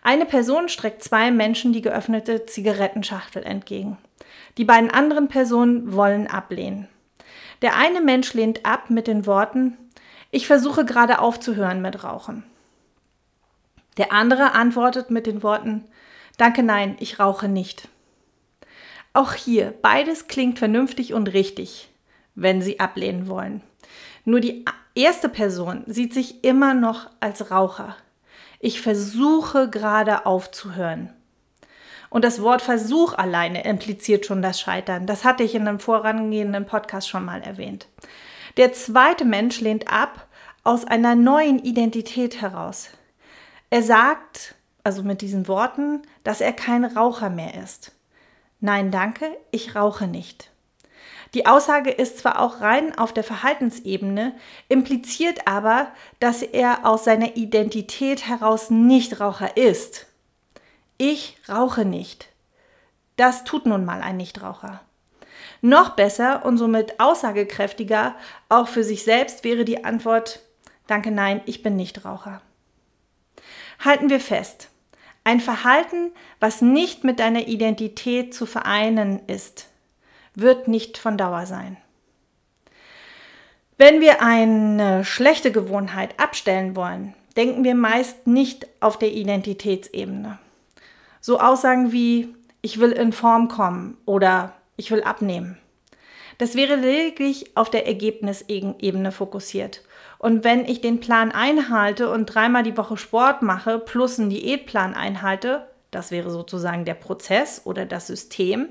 Eine 0.02 0.26
Person 0.26 0.68
streckt 0.68 1.02
zwei 1.06 1.32
Menschen 1.32 1.72
die 1.72 1.82
geöffnete 1.82 2.46
Zigarettenschachtel 2.46 3.44
entgegen. 3.44 3.98
Die 4.58 4.66
beiden 4.66 4.92
anderen 4.92 5.30
Personen 5.30 5.94
wollen 5.94 6.28
ablehnen. 6.28 6.90
Der 7.62 7.78
eine 7.78 8.02
Mensch 8.02 8.34
lehnt 8.34 8.66
ab 8.66 8.90
mit 8.90 9.08
den 9.08 9.26
Worten, 9.26 9.78
ich 10.32 10.48
versuche 10.48 10.86
gerade 10.86 11.20
aufzuhören 11.20 11.82
mit 11.82 12.04
Rauchen. 12.04 12.44
Der 13.98 14.12
andere 14.14 14.54
antwortet 14.54 15.10
mit 15.10 15.26
den 15.26 15.44
Worten, 15.44 15.86
Danke, 16.38 16.64
nein, 16.64 16.96
ich 17.00 17.20
rauche 17.20 17.50
nicht. 17.50 17.90
Auch 19.12 19.34
hier, 19.34 19.74
beides 19.82 20.28
klingt 20.28 20.58
vernünftig 20.58 21.14
und 21.14 21.28
richtig, 21.34 21.90
wenn 22.34 22.62
Sie 22.62 22.80
ablehnen 22.80 23.28
wollen. 23.28 23.62
Nur 24.24 24.40
die 24.40 24.64
erste 24.96 25.28
Person 25.28 25.84
sieht 25.88 26.14
sich 26.14 26.44
immer 26.44 26.74
noch 26.74 27.10
als 27.20 27.52
Raucher. 27.52 27.98
Ich 28.60 28.80
versuche 28.80 29.70
gerade 29.70 30.26
aufzuhören. 30.26 31.14
Und 32.10 32.24
das 32.24 32.42
Wort 32.42 32.62
Versuch 32.62 33.14
alleine 33.14 33.66
impliziert 33.66 34.26
schon 34.26 34.42
das 34.42 34.60
Scheitern. 34.60 35.06
Das 35.06 35.26
hatte 35.26 35.44
ich 35.44 35.56
in 35.56 35.68
einem 35.68 35.80
vorangehenden 35.80 36.66
Podcast 36.66 37.10
schon 37.10 37.26
mal 37.26 37.42
erwähnt. 37.42 37.88
Der 38.60 38.74
zweite 38.74 39.24
Mensch 39.24 39.62
lehnt 39.62 39.88
ab 39.88 40.28
aus 40.66 40.84
einer 40.84 41.16
neuen 41.16 41.60
Identität 41.60 42.42
heraus. 42.42 42.90
Er 43.70 43.82
sagt, 43.82 44.54
also 44.84 45.02
mit 45.02 45.22
diesen 45.22 45.48
Worten, 45.48 46.02
dass 46.26 46.42
er 46.42 46.52
kein 46.52 46.84
Raucher 46.84 47.30
mehr 47.30 47.54
ist. 47.64 47.94
Nein, 48.60 48.92
danke, 48.92 49.38
ich 49.52 49.76
rauche 49.76 50.08
nicht. 50.08 50.52
Die 51.34 51.46
Aussage 51.46 51.90
ist 51.90 52.18
zwar 52.18 52.42
auch 52.42 52.60
rein 52.60 52.98
auf 52.98 53.14
der 53.14 53.24
Verhaltensebene, 53.24 54.36
impliziert 54.68 55.48
aber, 55.48 55.94
dass 56.20 56.42
er 56.42 56.86
aus 56.86 57.06
seiner 57.06 57.38
Identität 57.38 58.28
heraus 58.28 58.70
nicht 58.70 59.22
Raucher 59.22 59.56
ist. 59.56 60.08
Ich 60.98 61.38
rauche 61.48 61.86
nicht. 61.86 62.28
Das 63.16 63.46
tut 63.46 63.66
nun 63.66 63.86
mal 63.86 64.02
ein 64.02 64.18
Nichtraucher. 64.18 64.82
Noch 65.62 65.92
besser 65.92 66.46
und 66.46 66.58
somit 66.58 67.00
aussagekräftiger 67.00 68.16
auch 68.48 68.68
für 68.68 68.84
sich 68.84 69.04
selbst 69.04 69.44
wäre 69.44 69.66
die 69.66 69.84
Antwort 69.84 70.42
Danke, 70.88 71.12
nein, 71.12 71.42
ich 71.46 71.62
bin 71.62 71.76
nicht 71.76 72.04
Raucher. 72.04 72.42
Halten 73.78 74.10
wir 74.10 74.20
fest. 74.20 74.70
Ein 75.24 75.40
Verhalten, 75.40 76.12
was 76.40 76.64
nicht 76.64 77.04
mit 77.04 77.20
deiner 77.20 77.48
Identität 77.48 78.34
zu 78.34 78.48
vereinen 78.48 79.22
ist, 79.28 79.68
wird 80.34 80.68
nicht 80.68 80.98
von 80.98 81.16
Dauer 81.16 81.46
sein. 81.46 81.78
Wenn 83.78 84.02
wir 84.02 84.24
eine 84.24 85.06
schlechte 85.06 85.52
Gewohnheit 85.52 86.20
abstellen 86.20 86.76
wollen, 86.76 87.14
denken 87.38 87.64
wir 87.64 87.76
meist 87.76 88.26
nicht 88.26 88.68
auf 88.80 88.98
der 88.98 89.12
Identitätsebene. 89.12 90.40
So 91.22 91.40
Aussagen 91.40 91.92
wie 91.92 92.34
ich 92.62 92.80
will 92.80 92.92
in 92.92 93.14
Form 93.14 93.48
kommen 93.48 93.96
oder 94.06 94.54
ich 94.80 94.92
will 94.92 95.04
abnehmen. 95.04 95.58
Das 96.40 96.56
wäre 96.56 96.76
lediglich 96.76 97.58
auf 97.58 97.70
der 97.70 97.86
Ergebnisebene 97.86 99.12
fokussiert. 99.12 99.84
Und 100.18 100.44
wenn 100.44 100.66
ich 100.66 100.80
den 100.82 101.02
Plan 101.02 101.32
einhalte 101.32 102.10
und 102.10 102.26
dreimal 102.26 102.64
die 102.64 102.78
Woche 102.78 102.98
Sport 102.98 103.42
mache 103.42 103.78
plus 103.78 104.20
einen 104.20 104.30
Diätplan 104.30 104.94
einhalte, 104.94 105.68
das 105.92 106.12
wäre 106.12 106.30
sozusagen 106.30 106.86
der 106.86 106.94
Prozess 106.94 107.62
oder 107.66 107.86
das 107.86 108.08
System, 108.08 108.70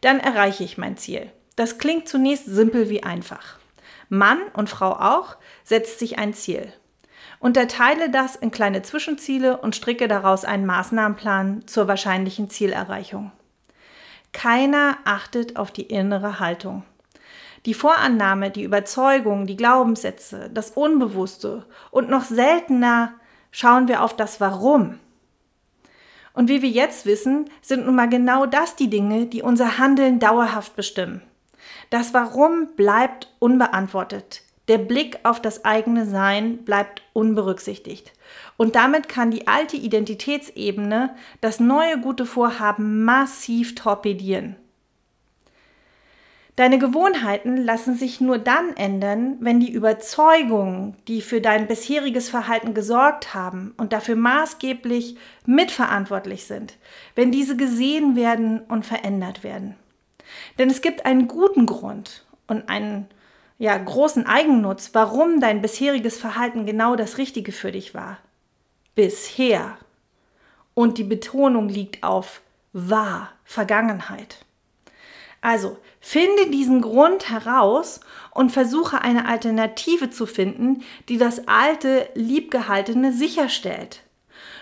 dann 0.00 0.20
erreiche 0.20 0.64
ich 0.64 0.78
mein 0.78 0.96
Ziel. 0.96 1.30
Das 1.56 1.78
klingt 1.78 2.08
zunächst 2.08 2.46
simpel 2.46 2.88
wie 2.88 3.02
einfach. 3.02 3.58
Mann 4.08 4.38
und 4.54 4.70
Frau 4.70 4.92
auch 4.92 5.36
setzt 5.64 5.98
sich 5.98 6.18
ein 6.18 6.34
Ziel. 6.34 6.72
Unterteile 7.40 8.10
das 8.10 8.36
in 8.36 8.52
kleine 8.52 8.82
Zwischenziele 8.82 9.56
und 9.56 9.74
stricke 9.74 10.06
daraus 10.06 10.44
einen 10.44 10.66
Maßnahmenplan 10.66 11.66
zur 11.66 11.88
wahrscheinlichen 11.88 12.48
Zielerreichung. 12.48 13.32
Keiner 14.32 14.98
achtet 15.04 15.56
auf 15.56 15.70
die 15.70 15.82
innere 15.82 16.40
Haltung. 16.40 16.84
Die 17.66 17.74
Vorannahme, 17.74 18.50
die 18.50 18.64
Überzeugung, 18.64 19.46
die 19.46 19.56
Glaubenssätze, 19.56 20.50
das 20.52 20.70
Unbewusste 20.70 21.64
und 21.90 22.10
noch 22.10 22.24
seltener 22.24 23.12
schauen 23.52 23.86
wir 23.86 24.02
auf 24.02 24.16
das 24.16 24.40
Warum. 24.40 24.98
Und 26.34 26.48
wie 26.48 26.62
wir 26.62 26.70
jetzt 26.70 27.06
wissen, 27.06 27.50
sind 27.60 27.84
nun 27.86 27.94
mal 27.94 28.08
genau 28.08 28.46
das 28.46 28.74
die 28.74 28.88
Dinge, 28.88 29.26
die 29.26 29.42
unser 29.42 29.78
Handeln 29.78 30.18
dauerhaft 30.18 30.74
bestimmen. 30.74 31.22
Das 31.90 32.14
Warum 32.14 32.68
bleibt 32.74 33.28
unbeantwortet, 33.38 34.42
Der 34.68 34.78
Blick 34.78 35.18
auf 35.24 35.42
das 35.42 35.64
eigene 35.64 36.06
Sein 36.06 36.64
bleibt 36.64 37.02
unberücksichtigt. 37.12 38.12
Und 38.62 38.76
damit 38.76 39.08
kann 39.08 39.32
die 39.32 39.48
alte 39.48 39.76
Identitätsebene 39.76 41.16
das 41.40 41.58
neue 41.58 41.98
gute 41.98 42.24
Vorhaben 42.24 43.02
massiv 43.04 43.74
torpedieren. 43.74 44.54
Deine 46.54 46.78
Gewohnheiten 46.78 47.56
lassen 47.56 47.96
sich 47.96 48.20
nur 48.20 48.38
dann 48.38 48.76
ändern, 48.76 49.36
wenn 49.40 49.58
die 49.58 49.72
Überzeugungen, 49.72 50.96
die 51.08 51.22
für 51.22 51.40
dein 51.40 51.66
bisheriges 51.66 52.28
Verhalten 52.28 52.72
gesorgt 52.72 53.34
haben 53.34 53.74
und 53.78 53.92
dafür 53.92 54.14
maßgeblich 54.14 55.16
mitverantwortlich 55.44 56.44
sind, 56.44 56.74
wenn 57.16 57.32
diese 57.32 57.56
gesehen 57.56 58.14
werden 58.14 58.60
und 58.60 58.86
verändert 58.86 59.42
werden. 59.42 59.74
Denn 60.60 60.70
es 60.70 60.82
gibt 60.82 61.04
einen 61.04 61.26
guten 61.26 61.66
Grund 61.66 62.24
und 62.46 62.68
einen 62.68 63.08
ja, 63.58 63.76
großen 63.76 64.24
Eigennutz, 64.24 64.90
warum 64.92 65.40
dein 65.40 65.62
bisheriges 65.62 66.16
Verhalten 66.16 66.64
genau 66.64 66.94
das 66.94 67.18
Richtige 67.18 67.50
für 67.50 67.72
dich 67.72 67.92
war. 67.92 68.18
Bisher. 68.94 69.78
Und 70.74 70.98
die 70.98 71.04
Betonung 71.04 71.68
liegt 71.68 72.02
auf 72.02 72.42
war, 72.72 73.30
Vergangenheit. 73.44 74.44
Also 75.40 75.76
finde 76.00 76.50
diesen 76.50 76.80
Grund 76.80 77.28
heraus 77.28 78.00
und 78.30 78.50
versuche 78.50 79.02
eine 79.02 79.26
Alternative 79.26 80.08
zu 80.08 80.24
finden, 80.24 80.82
die 81.08 81.18
das 81.18 81.48
alte, 81.48 82.08
liebgehaltene 82.14 83.12
sicherstellt. 83.12 84.02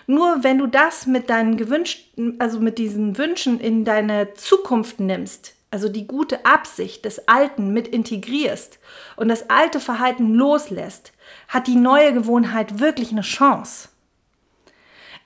Nur 0.06 0.42
wenn 0.42 0.58
du 0.58 0.66
das 0.66 1.06
mit 1.06 1.30
deinen 1.30 1.56
gewünschten, 1.56 2.40
also 2.40 2.58
mit 2.60 2.78
diesen 2.78 3.18
Wünschen 3.18 3.60
in 3.60 3.84
deine 3.84 4.34
Zukunft 4.34 4.98
nimmst, 4.98 5.54
also 5.70 5.88
die 5.88 6.06
gute 6.06 6.44
Absicht 6.46 7.04
des 7.04 7.28
Alten 7.28 7.72
mit 7.72 7.86
integrierst 7.86 8.78
und 9.16 9.28
das 9.28 9.50
alte 9.50 9.78
Verhalten 9.78 10.34
loslässt, 10.34 11.12
hat 11.46 11.66
die 11.66 11.76
neue 11.76 12.12
Gewohnheit 12.12 12.80
wirklich 12.80 13.12
eine 13.12 13.20
Chance. 13.20 13.90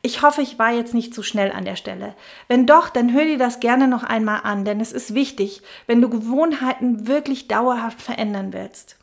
Ich 0.07 0.21
hoffe, 0.21 0.43
ich 0.43 0.59
war 0.59 0.71
jetzt 0.71 0.93
nicht 0.93 1.15
zu 1.15 1.23
schnell 1.23 1.51
an 1.51 1.65
der 1.65 1.77
Stelle. 1.77 2.15
Wenn 2.47 2.67
doch, 2.67 2.91
dann 2.91 3.15
hör 3.15 3.25
dir 3.25 3.39
das 3.39 3.59
gerne 3.59 3.89
noch 3.89 4.05
einmal 4.05 4.43
an, 4.43 4.67
denn 4.67 4.79
es 4.79 4.93
ist 4.93 5.15
wichtig, 5.15 5.63
wenn 5.87 6.03
du 6.03 6.11
Gewohnheiten 6.11 7.07
wirklich 7.07 7.49
dauerhaft 7.49 8.03
verändern 8.03 8.53
willst. 8.53 8.99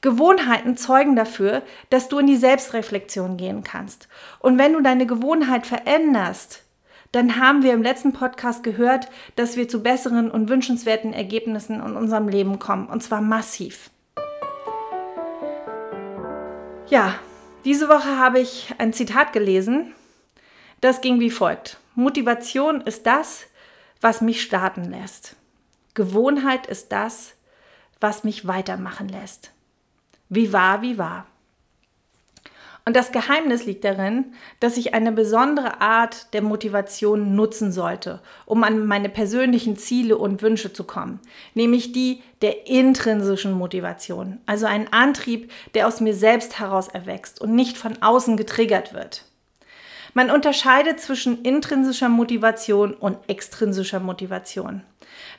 Gewohnheiten 0.00 0.76
zeugen 0.76 1.16
dafür, 1.16 1.62
dass 1.90 2.08
du 2.08 2.20
in 2.20 2.28
die 2.28 2.36
Selbstreflexion 2.36 3.36
gehen 3.36 3.64
kannst. 3.64 4.06
Und 4.38 4.56
wenn 4.56 4.72
du 4.72 4.82
deine 4.82 5.04
Gewohnheit 5.04 5.66
veränderst, 5.66 6.62
dann 7.10 7.40
haben 7.40 7.64
wir 7.64 7.72
im 7.72 7.82
letzten 7.82 8.12
Podcast 8.12 8.62
gehört, 8.62 9.08
dass 9.34 9.56
wir 9.56 9.68
zu 9.68 9.82
besseren 9.82 10.30
und 10.30 10.48
wünschenswerten 10.48 11.12
Ergebnissen 11.12 11.84
in 11.84 11.96
unserem 11.96 12.28
Leben 12.28 12.60
kommen, 12.60 12.86
und 12.86 13.02
zwar 13.02 13.20
massiv. 13.20 13.90
Ja, 16.88 17.16
diese 17.64 17.88
Woche 17.88 18.18
habe 18.18 18.40
ich 18.40 18.74
ein 18.78 18.92
Zitat 18.92 19.32
gelesen, 19.32 19.94
das 20.80 21.00
ging 21.00 21.20
wie 21.20 21.30
folgt. 21.30 21.78
Motivation 21.94 22.80
ist 22.80 23.06
das, 23.06 23.46
was 24.00 24.20
mich 24.20 24.42
starten 24.42 24.84
lässt. 24.84 25.36
Gewohnheit 25.94 26.66
ist 26.66 26.90
das, 26.90 27.34
was 28.00 28.24
mich 28.24 28.46
weitermachen 28.46 29.08
lässt. 29.08 29.52
Wie 30.28 30.52
wahr, 30.52 30.82
wie 30.82 30.98
wahr. 30.98 31.26
Und 32.84 32.96
das 32.96 33.12
Geheimnis 33.12 33.64
liegt 33.64 33.84
darin, 33.84 34.32
dass 34.58 34.76
ich 34.76 34.92
eine 34.92 35.12
besondere 35.12 35.80
Art 35.80 36.32
der 36.34 36.42
Motivation 36.42 37.36
nutzen 37.36 37.70
sollte, 37.70 38.20
um 38.44 38.64
an 38.64 38.86
meine 38.86 39.08
persönlichen 39.08 39.76
Ziele 39.76 40.18
und 40.18 40.42
Wünsche 40.42 40.72
zu 40.72 40.82
kommen, 40.84 41.20
nämlich 41.54 41.92
die 41.92 42.22
der 42.42 42.66
intrinsischen 42.66 43.52
Motivation, 43.52 44.38
also 44.46 44.66
ein 44.66 44.92
Antrieb, 44.92 45.52
der 45.74 45.86
aus 45.86 46.00
mir 46.00 46.14
selbst 46.14 46.58
heraus 46.58 46.88
erwächst 46.88 47.40
und 47.40 47.54
nicht 47.54 47.76
von 47.76 48.02
außen 48.02 48.36
getriggert 48.36 48.92
wird. 48.92 49.26
Man 50.14 50.30
unterscheidet 50.30 51.00
zwischen 51.00 51.42
intrinsischer 51.42 52.08
Motivation 52.08 52.94
und 52.94 53.18
extrinsischer 53.28 54.00
Motivation. 54.00 54.82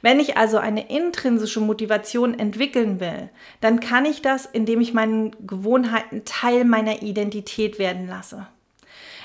Wenn 0.01 0.19
ich 0.19 0.35
also 0.35 0.57
eine 0.57 0.89
intrinsische 0.89 1.59
Motivation 1.59 2.37
entwickeln 2.37 2.99
will, 2.99 3.29
dann 3.61 3.79
kann 3.79 4.05
ich 4.05 4.21
das, 4.21 4.45
indem 4.45 4.81
ich 4.81 4.93
meinen 4.93 5.35
Gewohnheiten 5.45 6.25
Teil 6.25 6.65
meiner 6.65 7.01
Identität 7.01 7.79
werden 7.79 8.07
lasse. 8.07 8.47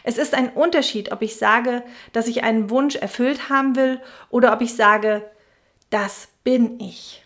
Es 0.04 0.18
ist 0.18 0.34
ein 0.34 0.50
Unterschied, 0.50 1.12
ob 1.12 1.22
ich 1.22 1.36
sage, 1.36 1.82
dass 2.12 2.28
ich 2.28 2.42
einen 2.44 2.70
Wunsch 2.70 2.96
erfüllt 2.96 3.48
haben 3.48 3.76
will 3.76 4.00
oder 4.30 4.52
ob 4.52 4.60
ich 4.60 4.74
sage, 4.74 5.28
das 5.90 6.28
bin 6.44 6.78
ich. 6.80 7.24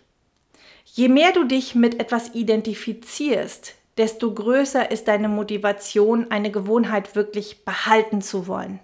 Je 0.85 1.08
mehr 1.08 1.32
du 1.32 1.44
dich 1.44 1.74
mit 1.74 2.00
etwas 2.00 2.35
identifizierst, 2.35 3.74
desto 3.98 4.33
größer 4.33 4.90
ist 4.90 5.09
deine 5.09 5.28
Motivation, 5.28 6.31
eine 6.31 6.50
Gewohnheit 6.50 7.14
wirklich 7.14 7.64
behalten 7.64 8.22
zu 8.22 8.46
wollen. 8.46 8.81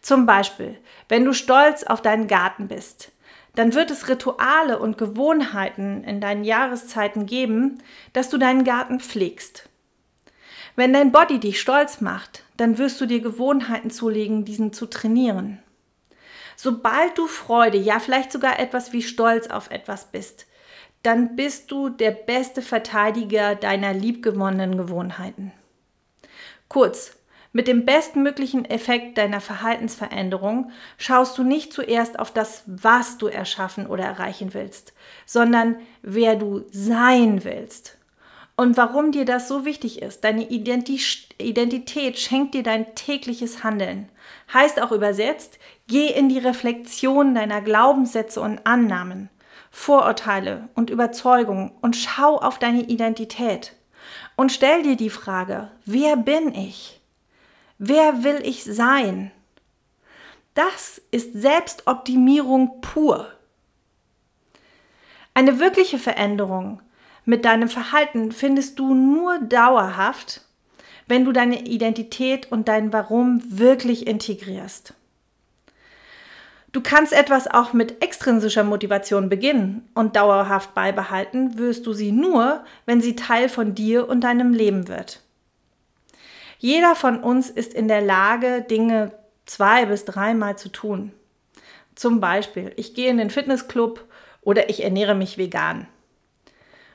Zum 0.00 0.26
Beispiel, 0.26 0.78
wenn 1.08 1.24
du 1.24 1.32
stolz 1.32 1.82
auf 1.84 2.02
deinen 2.02 2.26
Garten 2.26 2.68
bist, 2.68 3.10
dann 3.54 3.74
wird 3.74 3.90
es 3.90 4.08
Rituale 4.08 4.78
und 4.78 4.98
Gewohnheiten 4.98 6.04
in 6.04 6.20
deinen 6.20 6.44
Jahreszeiten 6.44 7.26
geben, 7.26 7.82
dass 8.12 8.28
du 8.28 8.36
deinen 8.36 8.64
Garten 8.64 9.00
pflegst. 9.00 9.68
Wenn 10.76 10.92
dein 10.92 11.12
Body 11.12 11.38
dich 11.38 11.60
stolz 11.60 12.00
macht, 12.00 12.42
dann 12.56 12.78
wirst 12.78 13.00
du 13.00 13.06
dir 13.06 13.20
Gewohnheiten 13.20 13.90
zulegen, 13.90 14.44
diesen 14.44 14.72
zu 14.72 14.86
trainieren. 14.86 15.62
Sobald 16.56 17.16
du 17.16 17.26
Freude, 17.26 17.78
ja 17.78 18.00
vielleicht 18.00 18.32
sogar 18.32 18.58
etwas 18.58 18.92
wie 18.92 19.02
Stolz 19.02 19.48
auf 19.48 19.70
etwas 19.70 20.10
bist, 20.10 20.46
dann 21.04 21.36
bist 21.36 21.70
du 21.70 21.90
der 21.90 22.10
beste 22.10 22.62
Verteidiger 22.62 23.54
deiner 23.54 23.92
liebgewonnenen 23.92 24.76
Gewohnheiten. 24.76 25.52
Kurz, 26.68 27.16
mit 27.52 27.68
dem 27.68 27.84
bestmöglichen 27.84 28.64
Effekt 28.64 29.16
deiner 29.16 29.40
Verhaltensveränderung 29.40 30.72
schaust 30.98 31.38
du 31.38 31.44
nicht 31.44 31.72
zuerst 31.72 32.18
auf 32.18 32.32
das, 32.32 32.64
was 32.66 33.16
du 33.16 33.28
erschaffen 33.28 33.86
oder 33.86 34.02
erreichen 34.02 34.54
willst, 34.54 34.92
sondern 35.24 35.76
wer 36.02 36.34
du 36.34 36.64
sein 36.72 37.44
willst. 37.44 37.96
Und 38.56 38.76
warum 38.76 39.12
dir 39.12 39.24
das 39.24 39.46
so 39.46 39.64
wichtig 39.64 40.00
ist, 40.02 40.24
deine 40.24 40.48
Identität 40.48 42.18
schenkt 42.18 42.54
dir 42.54 42.62
dein 42.62 42.94
tägliches 42.94 43.62
Handeln. 43.62 44.08
Heißt 44.52 44.80
auch 44.80 44.90
übersetzt, 44.90 45.58
geh 45.86 46.06
in 46.06 46.28
die 46.28 46.38
Reflexion 46.38 47.34
deiner 47.34 47.60
Glaubenssätze 47.60 48.40
und 48.40 48.66
Annahmen. 48.66 49.28
Vorurteile 49.76 50.68
und 50.76 50.88
Überzeugungen 50.88 51.72
und 51.82 51.96
schau 51.96 52.38
auf 52.38 52.60
deine 52.60 52.82
Identität 52.82 53.74
und 54.36 54.52
stell 54.52 54.84
dir 54.84 54.96
die 54.96 55.10
Frage, 55.10 55.68
wer 55.84 56.16
bin 56.16 56.54
ich? 56.54 57.00
Wer 57.78 58.22
will 58.22 58.40
ich 58.44 58.62
sein? 58.62 59.32
Das 60.54 61.02
ist 61.10 61.32
Selbstoptimierung 61.34 62.80
pur. 62.82 63.26
Eine 65.34 65.58
wirkliche 65.58 65.98
Veränderung 65.98 66.80
mit 67.24 67.44
deinem 67.44 67.68
Verhalten 67.68 68.30
findest 68.30 68.78
du 68.78 68.94
nur 68.94 69.40
dauerhaft, 69.40 70.42
wenn 71.08 71.24
du 71.24 71.32
deine 71.32 71.66
Identität 71.66 72.50
und 72.52 72.68
dein 72.68 72.92
Warum 72.92 73.42
wirklich 73.44 74.06
integrierst. 74.06 74.94
Du 76.74 76.80
kannst 76.80 77.12
etwas 77.12 77.46
auch 77.46 77.72
mit 77.72 78.02
extrinsischer 78.02 78.64
Motivation 78.64 79.28
beginnen 79.28 79.88
und 79.94 80.16
dauerhaft 80.16 80.74
beibehalten 80.74 81.56
wirst 81.56 81.86
du 81.86 81.92
sie 81.92 82.10
nur, 82.10 82.64
wenn 82.84 83.00
sie 83.00 83.14
Teil 83.14 83.48
von 83.48 83.76
dir 83.76 84.08
und 84.08 84.22
deinem 84.22 84.52
Leben 84.52 84.88
wird. 84.88 85.20
Jeder 86.58 86.96
von 86.96 87.22
uns 87.22 87.48
ist 87.48 87.74
in 87.74 87.86
der 87.86 88.00
Lage, 88.00 88.60
Dinge 88.62 89.12
zwei 89.46 89.86
bis 89.86 90.04
dreimal 90.04 90.58
zu 90.58 90.68
tun. 90.68 91.12
Zum 91.94 92.18
Beispiel, 92.18 92.72
ich 92.74 92.92
gehe 92.94 93.08
in 93.08 93.18
den 93.18 93.30
Fitnessclub 93.30 94.04
oder 94.42 94.68
ich 94.68 94.82
ernähre 94.82 95.14
mich 95.14 95.38
vegan. 95.38 95.86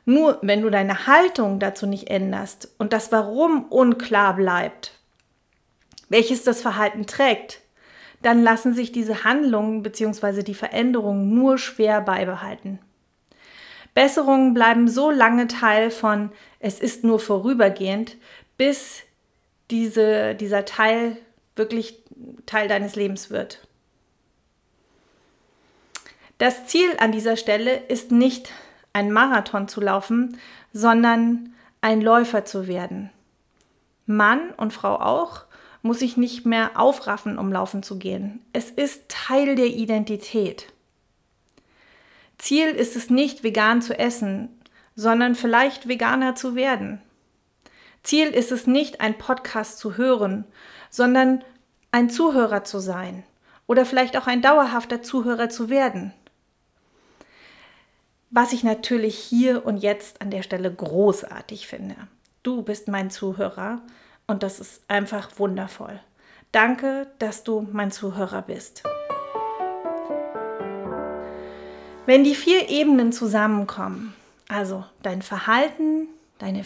Nur 0.04 0.40
wenn 0.42 0.62
du 0.62 0.70
deine 0.70 1.08
Haltung 1.08 1.58
dazu 1.60 1.88
nicht 1.88 2.10
änderst 2.10 2.68
und 2.80 2.92
das 2.92 3.14
Warum 3.14 3.64
unklar 3.64 4.36
bleibt, 4.36 5.00
welches 6.10 6.44
das 6.44 6.62
Verhalten 6.62 7.06
trägt, 7.06 7.62
dann 8.22 8.44
lassen 8.44 8.74
sich 8.74 8.92
diese 8.92 9.24
Handlungen 9.24 9.84
bzw. 9.84 10.44
die 10.44 10.56
Veränderungen 10.56 11.34
nur 11.34 11.58
schwer 11.58 12.02
beibehalten. 12.02 12.80
Besserungen 13.94 14.54
bleiben 14.54 14.88
so 14.88 15.12
lange 15.12 15.48
Teil 15.48 15.92
von 15.92 16.32
es 16.60 16.80
ist 16.80 17.04
nur 17.04 17.20
vorübergehend, 17.20 18.18
bis 18.58 19.04
diese, 19.72 20.36
dieser 20.36 20.66
Teil 20.66 21.18
wirklich 21.56 22.04
Teil 22.46 22.68
deines 22.68 22.96
Lebens 22.96 23.30
wird. 23.30 23.68
Das 26.38 26.68
Ziel 26.68 26.90
an 27.00 27.12
dieser 27.12 27.36
Stelle 27.36 27.76
ist 27.76 28.12
nicht 28.12 28.52
ein 28.94 29.12
Marathon 29.12 29.68
zu 29.68 29.82
laufen, 29.82 30.38
sondern 30.72 31.54
ein 31.82 32.02
Läufer 32.02 32.46
zu 32.46 32.68
werden. 32.68 33.10
Mann 34.06 34.52
und 34.58 34.74
Frau 34.74 34.96
auch 34.96 35.44
muss 35.82 36.02
ich 36.02 36.18
nicht 36.18 36.46
mehr 36.46 36.80
aufraffen, 36.80 37.38
um 37.38 37.52
laufen 37.52 37.84
zu 37.84 37.98
gehen. 37.98 38.42
Es 38.54 38.70
ist 38.70 39.10
Teil 39.10 39.56
der 39.56 39.68
Identität. 39.68 40.68
Ziel 42.38 42.70
ist 42.70 42.96
es 42.96 43.10
nicht, 43.10 43.44
vegan 43.44 43.82
zu 43.82 43.98
essen, 43.98 44.50
sondern 44.96 45.36
vielleicht 45.36 45.88
Veganer 45.88 46.36
zu 46.36 46.56
werden. 46.56 47.02
Ziel 48.04 48.30
ist 48.30 48.52
es 48.52 48.68
nicht, 48.68 49.02
ein 49.02 49.18
Podcast 49.18 49.78
zu 49.78 49.98
hören, 49.98 50.46
sondern 50.90 51.44
ein 51.92 52.10
Zuhörer 52.10 52.64
zu 52.64 52.80
sein 52.80 53.24
oder 53.68 53.86
vielleicht 53.86 54.18
auch 54.18 54.28
ein 54.28 54.42
dauerhafter 54.42 55.02
Zuhörer 55.02 55.50
zu 55.50 55.70
werden. 55.70 56.14
Was 58.32 58.54
ich 58.54 58.64
natürlich 58.64 59.18
hier 59.18 59.66
und 59.66 59.78
jetzt 59.78 60.22
an 60.22 60.32
der 60.32 60.44
Stelle 60.44 60.74
großartig 60.74 61.68
finde. 61.68 61.96
Du 62.44 62.62
bist 62.62 62.88
mein 62.88 63.10
Zuhörer 63.10 63.82
und 64.30 64.44
das 64.44 64.60
ist 64.60 64.84
einfach 64.88 65.32
wundervoll. 65.38 66.00
Danke, 66.52 67.08
dass 67.18 67.44
du 67.44 67.68
mein 67.72 67.92
Zuhörer 67.92 68.44
bist. 68.44 68.84
Wenn 72.06 72.24
die 72.24 72.36
vier 72.36 72.70
Ebenen 72.70 73.12
zusammenkommen, 73.12 74.14
also 74.48 74.84
dein 75.04 75.22
Verhalten, 75.22 76.08
deine 76.38 76.64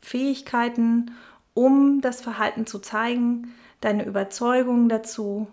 Fähigkeiten, 0.00 1.12
um 1.54 2.00
das 2.00 2.20
Verhalten 2.20 2.66
zu 2.66 2.78
zeigen, 2.78 3.54
deine 3.80 4.04
Überzeugung 4.04 4.88
dazu, 4.88 5.48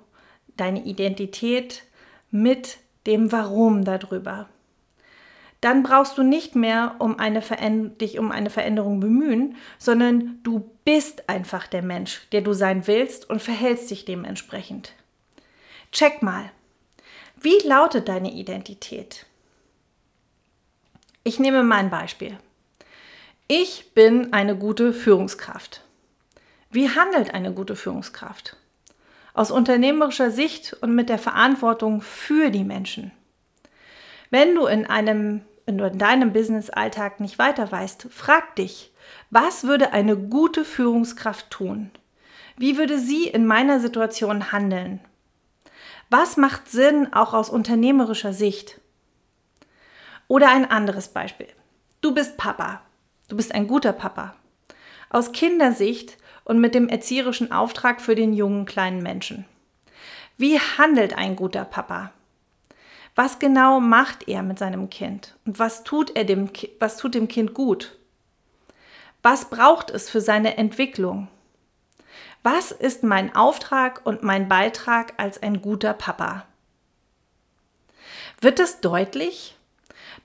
deine 0.58 0.84
Identität 0.86 1.84
mit 2.32 2.78
dem 3.06 3.32
Warum 3.32 3.84
darüber. 3.84 4.48
Dann 5.62 5.82
brauchst 5.82 6.17
du 6.17 6.24
nicht 6.24 6.56
mehr 6.56 6.96
um 7.00 7.17
eine 7.17 7.41
dich 8.00 8.20
um 8.20 8.32
eine 8.32 8.50
Veränderung 8.50 9.00
bemühen, 9.00 9.56
sondern 9.80 10.39
du 10.43 10.70
bist 10.86 11.30
einfach 11.30 11.67
der 11.67 11.82
Mensch, 11.82 12.28
der 12.32 12.41
du 12.41 12.54
sein 12.54 12.86
willst 12.86 13.30
und 13.30 13.41
verhältst 13.41 13.89
dich 13.89 14.06
dementsprechend. 14.06 14.93
Check 15.91 16.22
mal. 16.22 16.52
Wie 17.39 17.58
lautet 17.65 18.08
deine 18.08 18.32
Identität? 18.32 19.26
Ich 21.24 21.39
nehme 21.39 21.63
mein 21.63 21.89
Beispiel. 21.89 22.38
Ich 23.48 23.93
bin 23.93 24.34
eine 24.34 24.56
gute 24.58 24.93
Führungskraft. 24.93 25.82
Wie 26.70 26.89
handelt 26.89 27.34
eine 27.34 27.54
gute 27.54 27.76
Führungskraft? 27.76 28.58
Aus 29.34 29.52
unternehmerischer 29.52 30.32
Sicht 30.32 30.74
und 30.82 30.96
mit 30.96 31.10
der 31.10 31.20
Verantwortung 31.20 32.02
für 32.02 32.50
die 32.50 32.63
Menschen. 32.63 33.12
Wenn 34.30 34.56
du 34.56 34.65
in 34.65 34.86
einem 34.86 35.41
in 35.67 35.99
deinem 35.99 36.34
Business-Alltag 36.34 37.19
nicht 37.19 37.38
weiter 37.38 37.71
weißt, 37.71 38.08
frag 38.10 38.56
dich, 38.56 38.91
was 39.30 39.63
würde 39.65 39.93
eine 39.93 40.17
gute 40.17 40.65
Führungskraft 40.65 41.49
tun? 41.51 41.91
Wie 42.58 42.77
würde 42.77 42.97
sie 42.97 43.27
in 43.27 43.45
meiner 43.45 43.80
Situation 43.80 44.51
handeln? 44.51 44.99
Was 46.10 46.38
macht 46.38 46.69
Sinn 46.69 47.13
auch 47.13 47.34
aus 47.34 47.49
unternehmerischer 47.49 48.34
Sicht? 48.34 48.80
Oder 50.27 50.49
ein 50.49 50.69
anderes 50.69 51.10
Beispiel. 51.10 51.47
Du 52.01 52.13
bist 52.13 52.38
Papa 52.38 52.82
Du 53.27 53.36
bist 53.36 53.53
ein 53.53 53.67
guter 53.67 53.91
Papa. 53.91 54.36
Aus 55.10 55.34
Kindersicht 55.34 56.17
und 56.45 56.60
mit 56.60 56.73
dem 56.75 56.88
erzieherischen 56.88 57.51
Auftrag 57.51 57.99
für 57.99 58.15
den 58.15 58.34
jungen 58.34 58.65
kleinen 58.65 59.03
Menschen. 59.03 59.45
Wie 60.38 60.60
handelt 60.60 61.17
ein 61.17 61.36
guter 61.36 61.65
Papa? 61.65 62.13
Was 63.17 63.39
genau 63.39 63.80
macht 63.80 64.27
er 64.27 64.43
mit 64.43 64.60
seinem 64.60 64.91
Kind? 64.91 65.36
Und 65.43 65.58
was 65.58 65.84
tut 65.84 66.15
er 66.15 66.23
dem, 66.23 66.51
was 66.80 66.97
tut 66.97 67.15
dem 67.15 67.27
Kind 67.27 67.56
gut? 67.56 67.97
Was 69.23 69.49
braucht 69.49 69.89
es 69.89 70.08
für 70.08 70.21
seine 70.21 70.56
Entwicklung? 70.58 71.27
Was 72.43 72.71
ist 72.71 73.01
mein 73.01 73.36
Auftrag 73.36 74.06
und 74.06 74.21
mein 74.21 74.47
Beitrag 74.47 75.15
als 75.17 75.41
ein 75.41 75.63
guter 75.63 75.95
Papa? 75.95 76.45
Wird 78.39 78.60
es 78.60 78.82
deutlich, 78.82 79.57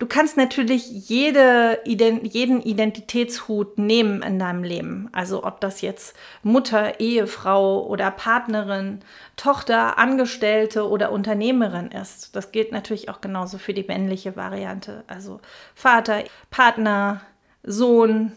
Du 0.02 0.08
kannst 0.08 0.36
natürlich 0.36 1.08
jede, 1.08 1.78
jeden 1.84 2.60
Identitätshut 2.60 3.78
nehmen 3.78 4.20
in 4.22 4.40
deinem 4.40 4.64
Leben. 4.64 5.08
Also 5.12 5.44
ob 5.44 5.60
das 5.60 5.80
jetzt 5.80 6.16
Mutter, 6.42 6.98
Ehefrau 6.98 7.86
oder 7.86 8.10
Partnerin, 8.10 8.98
Tochter, 9.36 9.98
Angestellte 9.98 10.88
oder 10.88 11.12
Unternehmerin 11.12 11.92
ist. 11.92 12.34
Das 12.34 12.50
gilt 12.50 12.72
natürlich 12.72 13.10
auch 13.10 13.20
genauso 13.20 13.58
für 13.58 13.74
die 13.74 13.84
männliche 13.84 14.34
Variante. 14.34 15.04
Also 15.06 15.38
Vater, 15.76 16.24
Partner, 16.50 17.20
Sohn, 17.62 18.32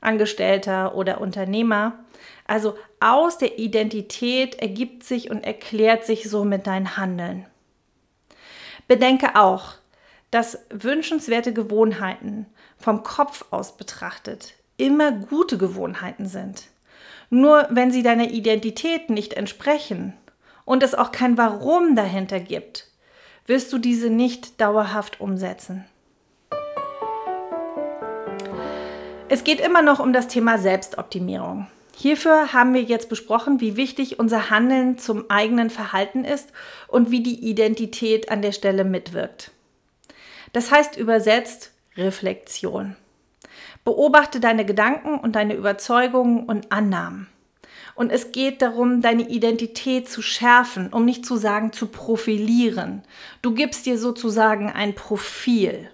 Angestellter 0.00 0.94
oder 0.94 1.20
Unternehmer. 1.20 1.98
Also 2.46 2.78
aus 2.98 3.36
der 3.36 3.58
Identität 3.58 4.54
ergibt 4.54 5.04
sich 5.04 5.30
und 5.30 5.44
erklärt 5.44 6.06
sich 6.06 6.30
somit 6.30 6.66
dein 6.66 6.96
Handeln. 6.96 7.44
Bedenke 8.88 9.36
auch, 9.36 9.74
dass 10.30 10.58
wünschenswerte 10.70 11.52
Gewohnheiten 11.52 12.46
vom 12.78 13.02
Kopf 13.02 13.44
aus 13.50 13.76
betrachtet 13.76 14.54
immer 14.80 15.12
gute 15.12 15.58
Gewohnheiten 15.58 16.26
sind. 16.26 16.64
Nur 17.28 17.68
wenn 17.70 17.90
sie 17.90 18.02
deiner 18.02 18.30
Identität 18.30 19.10
nicht 19.10 19.34
entsprechen 19.34 20.14
und 20.64 20.82
es 20.82 20.94
auch 20.94 21.12
kein 21.12 21.36
Warum 21.36 21.94
dahinter 21.94 22.40
gibt, 22.40 22.88
wirst 23.46 23.72
du 23.72 23.78
diese 23.78 24.10
nicht 24.10 24.60
dauerhaft 24.60 25.20
umsetzen. 25.20 25.84
Es 29.28 29.44
geht 29.44 29.60
immer 29.60 29.82
noch 29.82 30.00
um 30.00 30.12
das 30.12 30.26
Thema 30.26 30.58
Selbstoptimierung. 30.58 31.68
Hierfür 31.94 32.52
haben 32.52 32.74
wir 32.74 32.82
jetzt 32.82 33.08
besprochen, 33.08 33.60
wie 33.60 33.76
wichtig 33.76 34.18
unser 34.18 34.50
Handeln 34.50 34.98
zum 34.98 35.30
eigenen 35.30 35.70
Verhalten 35.70 36.24
ist 36.24 36.50
und 36.88 37.10
wie 37.10 37.22
die 37.22 37.44
Identität 37.44 38.30
an 38.30 38.42
der 38.42 38.52
Stelle 38.52 38.84
mitwirkt. 38.84 39.52
Das 40.52 40.70
heißt 40.70 40.96
übersetzt 40.96 41.72
Reflexion. 41.96 42.96
Beobachte 43.84 44.40
deine 44.40 44.64
Gedanken 44.64 45.18
und 45.18 45.36
deine 45.36 45.54
Überzeugungen 45.54 46.44
und 46.44 46.70
Annahmen. 46.72 47.28
Und 47.94 48.10
es 48.10 48.32
geht 48.32 48.62
darum, 48.62 49.02
deine 49.02 49.28
Identität 49.28 50.08
zu 50.08 50.22
schärfen, 50.22 50.92
um 50.92 51.04
nicht 51.04 51.26
zu 51.26 51.36
sagen 51.36 51.72
zu 51.72 51.86
profilieren. 51.86 53.02
Du 53.42 53.52
gibst 53.52 53.86
dir 53.86 53.98
sozusagen 53.98 54.70
ein 54.70 54.94
Profil. 54.94 55.90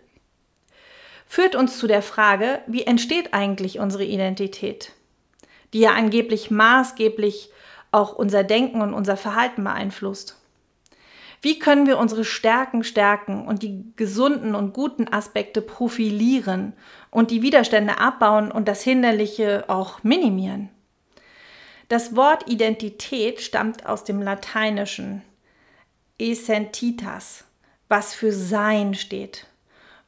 Führt 1.26 1.56
uns 1.56 1.78
zu 1.78 1.86
der 1.86 2.02
Frage, 2.02 2.60
wie 2.66 2.84
entsteht 2.84 3.34
eigentlich 3.34 3.78
unsere 3.78 4.04
Identität, 4.04 4.92
die 5.72 5.80
ja 5.80 5.92
angeblich 5.92 6.50
maßgeblich 6.50 7.50
auch 7.90 8.14
unser 8.14 8.44
Denken 8.44 8.82
und 8.82 8.94
unser 8.94 9.16
Verhalten 9.16 9.64
beeinflusst. 9.64 10.36
Wie 11.42 11.58
können 11.58 11.86
wir 11.86 11.98
unsere 11.98 12.24
Stärken 12.24 12.82
stärken 12.84 13.46
und 13.46 13.62
die 13.62 13.84
gesunden 13.96 14.54
und 14.54 14.72
guten 14.72 15.12
Aspekte 15.12 15.60
profilieren 15.60 16.72
und 17.10 17.30
die 17.30 17.42
Widerstände 17.42 17.98
abbauen 17.98 18.50
und 18.50 18.68
das 18.68 18.82
Hinderliche 18.82 19.64
auch 19.68 20.02
minimieren? 20.02 20.70
Das 21.88 22.16
Wort 22.16 22.48
Identität 22.48 23.40
stammt 23.40 23.86
aus 23.86 24.02
dem 24.02 24.20
Lateinischen 24.20 25.22
essentitas, 26.18 27.44
was 27.88 28.14
für 28.14 28.32
Sein 28.32 28.94
steht, 28.94 29.46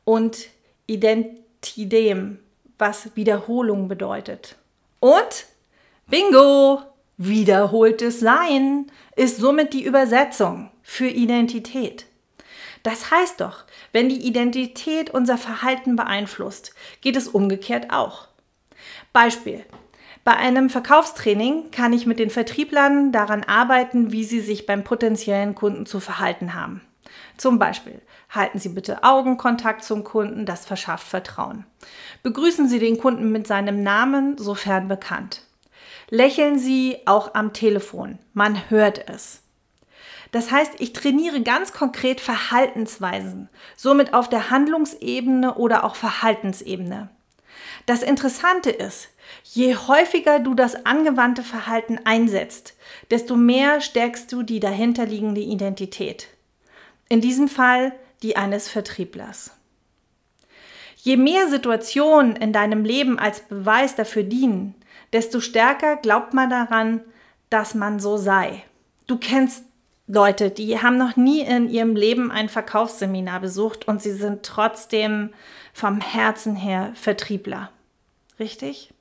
und 0.04 0.48
identidem, 0.86 2.38
was 2.78 3.14
Wiederholung 3.14 3.88
bedeutet. 3.88 4.56
Und 5.00 5.46
Bingo! 6.08 6.82
Wiederholtes 7.20 8.20
Sein 8.20 8.92
ist 9.16 9.38
somit 9.38 9.72
die 9.72 9.82
Übersetzung 9.82 10.70
für 10.88 11.06
Identität. 11.06 12.06
Das 12.82 13.10
heißt 13.10 13.42
doch, 13.42 13.64
wenn 13.92 14.08
die 14.08 14.26
Identität 14.26 15.10
unser 15.10 15.36
Verhalten 15.36 15.96
beeinflusst, 15.96 16.74
geht 17.02 17.14
es 17.14 17.28
umgekehrt 17.28 17.92
auch. 17.92 18.26
Beispiel. 19.12 19.66
Bei 20.24 20.34
einem 20.34 20.70
Verkaufstraining 20.70 21.70
kann 21.72 21.92
ich 21.92 22.06
mit 22.06 22.18
den 22.18 22.30
Vertrieblern 22.30 23.12
daran 23.12 23.44
arbeiten, 23.44 24.12
wie 24.12 24.24
sie 24.24 24.40
sich 24.40 24.64
beim 24.64 24.82
potenziellen 24.82 25.54
Kunden 25.54 25.84
zu 25.84 26.00
verhalten 26.00 26.54
haben. 26.54 26.80
Zum 27.36 27.58
Beispiel, 27.58 28.00
halten 28.30 28.58
Sie 28.58 28.70
bitte 28.70 29.04
Augenkontakt 29.04 29.84
zum 29.84 30.04
Kunden, 30.04 30.46
das 30.46 30.64
verschafft 30.64 31.06
Vertrauen. 31.06 31.66
Begrüßen 32.22 32.66
Sie 32.66 32.78
den 32.78 32.96
Kunden 32.96 33.30
mit 33.30 33.46
seinem 33.46 33.82
Namen, 33.82 34.38
sofern 34.38 34.88
bekannt. 34.88 35.42
Lächeln 36.08 36.58
Sie 36.58 36.96
auch 37.04 37.34
am 37.34 37.52
Telefon. 37.52 38.18
Man 38.32 38.70
hört 38.70 39.10
es. 39.10 39.42
Das 40.30 40.50
heißt, 40.50 40.74
ich 40.78 40.92
trainiere 40.92 41.42
ganz 41.42 41.72
konkret 41.72 42.20
Verhaltensweisen, 42.20 43.48
somit 43.76 44.12
auf 44.14 44.28
der 44.28 44.50
Handlungsebene 44.50 45.54
oder 45.54 45.84
auch 45.84 45.96
Verhaltensebene. 45.96 47.08
Das 47.86 48.02
Interessante 48.02 48.70
ist, 48.70 49.08
je 49.44 49.74
häufiger 49.74 50.40
du 50.40 50.54
das 50.54 50.86
angewandte 50.86 51.42
Verhalten 51.42 51.98
einsetzt, 52.04 52.74
desto 53.10 53.36
mehr 53.36 53.80
stärkst 53.80 54.30
du 54.32 54.42
die 54.42 54.60
dahinterliegende 54.60 55.40
Identität. 55.40 56.28
In 57.08 57.20
diesem 57.20 57.48
Fall 57.48 57.92
die 58.22 58.36
eines 58.36 58.68
Vertrieblers. 58.68 59.52
Je 60.96 61.16
mehr 61.16 61.48
Situationen 61.48 62.36
in 62.36 62.52
deinem 62.52 62.84
Leben 62.84 63.18
als 63.18 63.40
Beweis 63.40 63.94
dafür 63.94 64.24
dienen, 64.24 64.74
desto 65.12 65.40
stärker 65.40 65.96
glaubt 65.96 66.34
man 66.34 66.50
daran, 66.50 67.00
dass 67.50 67.74
man 67.74 68.00
so 68.00 68.16
sei. 68.16 68.64
Du 69.06 69.16
kennst 69.16 69.64
Leute, 70.10 70.50
die 70.50 70.80
haben 70.80 70.96
noch 70.96 71.16
nie 71.16 71.42
in 71.42 71.68
ihrem 71.68 71.94
Leben 71.94 72.30
ein 72.30 72.48
Verkaufsseminar 72.48 73.40
besucht 73.40 73.86
und 73.86 74.00
sie 74.00 74.12
sind 74.12 74.42
trotzdem 74.42 75.34
vom 75.74 76.00
Herzen 76.00 76.56
her 76.56 76.92
Vertriebler. 76.94 77.70
Richtig? 78.40 78.94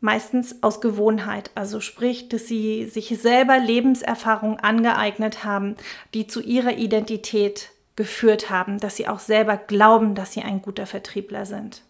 Meistens 0.00 0.62
aus 0.62 0.80
Gewohnheit, 0.80 1.50
also 1.54 1.80
sprich, 1.80 2.30
dass 2.30 2.46
sie 2.46 2.86
sich 2.86 3.18
selber 3.20 3.58
Lebenserfahrung 3.58 4.60
angeeignet 4.60 5.44
haben, 5.44 5.76
die 6.14 6.26
zu 6.26 6.40
ihrer 6.40 6.78
Identität 6.78 7.70
geführt 7.96 8.48
haben, 8.48 8.78
dass 8.78 8.96
sie 8.96 9.08
auch 9.08 9.18
selber 9.18 9.58
glauben, 9.58 10.14
dass 10.14 10.32
sie 10.32 10.42
ein 10.42 10.62
guter 10.62 10.86
Vertriebler 10.86 11.44
sind. 11.44 11.82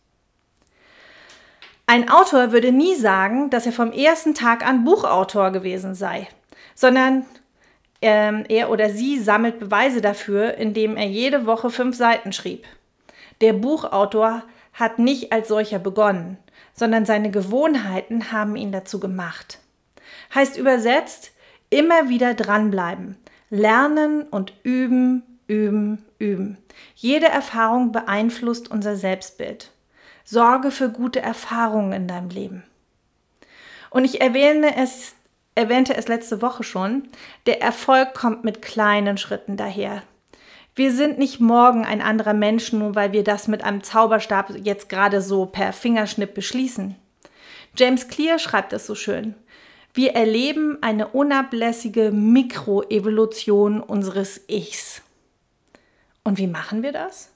Ein 1.87 2.11
Autor 2.11 2.51
würde 2.51 2.73
nie 2.73 2.97
sagen, 2.97 3.51
dass 3.51 3.65
er 3.65 3.73
vom 3.73 3.93
ersten 3.93 4.35
Tag 4.35 4.67
an 4.67 4.85
Buchautor 4.85 5.53
gewesen 5.53 5.95
sei, 5.95 6.27
sondern 6.79 7.27
ähm, 8.03 8.45
er 8.49 8.71
oder 8.71 8.89
sie 8.89 9.19
sammelt 9.19 9.59
Beweise 9.59 10.01
dafür, 10.01 10.55
indem 10.55 10.97
er 10.97 11.09
jede 11.09 11.45
Woche 11.45 11.71
fünf 11.71 11.97
Seiten 11.97 12.33
schrieb. 12.33 12.65
Der 13.41 13.53
Buchautor 13.53 14.45
hat 14.75 15.01
nicht 15.01 15.33
als 15.33 15.49
solcher 15.49 15.81
begonnen, 15.81 16.39
sondern 16.75 17.05
seine 17.05 17.33
Gewohnheiten 17.33 18.31
haben 18.31 18.55
ihn 18.55 18.71
dazu 18.71 19.01
gemacht. 19.01 19.59
Heißt 20.33 20.57
übersetzt, 20.57 21.33
immer 21.69 22.09
wieder 22.09 22.35
dranbleiben, 22.35 23.17
lernen 23.51 24.23
und 24.23 24.53
üben, 24.63 25.25
üben, 25.49 26.05
üben. 26.21 26.59
Jede 26.95 27.27
Erfahrung 27.27 27.91
beeinflusst 27.91 28.71
unser 28.71 28.95
Selbstbild. 28.95 29.73
Sorge 30.23 30.71
für 30.71 30.91
gute 30.91 31.19
Erfahrungen 31.19 31.93
in 31.93 32.07
deinem 32.07 32.29
Leben. 32.29 32.63
Und 33.91 34.05
ich 34.05 34.21
erwähne 34.21 34.77
es, 34.77 35.17
erwähnte 35.59 35.97
es 35.97 36.07
letzte 36.07 36.41
Woche 36.41 36.63
schon, 36.63 37.09
der 37.47 37.61
Erfolg 37.61 38.15
kommt 38.15 38.45
mit 38.45 38.63
kleinen 38.63 39.19
Schritten 39.19 39.57
daher. 39.57 40.05
Wir 40.77 40.93
sind 40.93 41.19
nicht 41.19 41.41
morgen 41.41 41.85
ein 41.85 42.01
anderer 42.01 42.33
Mensch, 42.33 42.73
nur 42.73 42.95
weil 42.95 43.11
wir 43.11 43.25
das 43.25 43.49
mit 43.49 43.65
einem 43.65 43.83
Zauberstab 43.83 44.55
jetzt 44.63 44.89
gerade 44.89 45.21
so 45.21 45.47
per 45.47 45.73
Fingerschnipp 45.73 46.33
beschließen. 46.33 46.95
James 47.77 48.07
Clear 48.07 48.39
schreibt 48.39 48.73
es 48.73 48.87
so 48.87 48.95
schön. 48.95 49.35
Wir 49.93 50.13
erleben 50.15 50.79
eine 50.81 51.09
unablässige 51.09 52.13
Mikroevolution 52.13 53.81
unseres 53.81 54.43
Ichs. 54.47 55.03
Und 56.23 56.39
wie 56.39 56.47
machen 56.47 56.85
wir 56.85 56.93
das? 56.93 57.33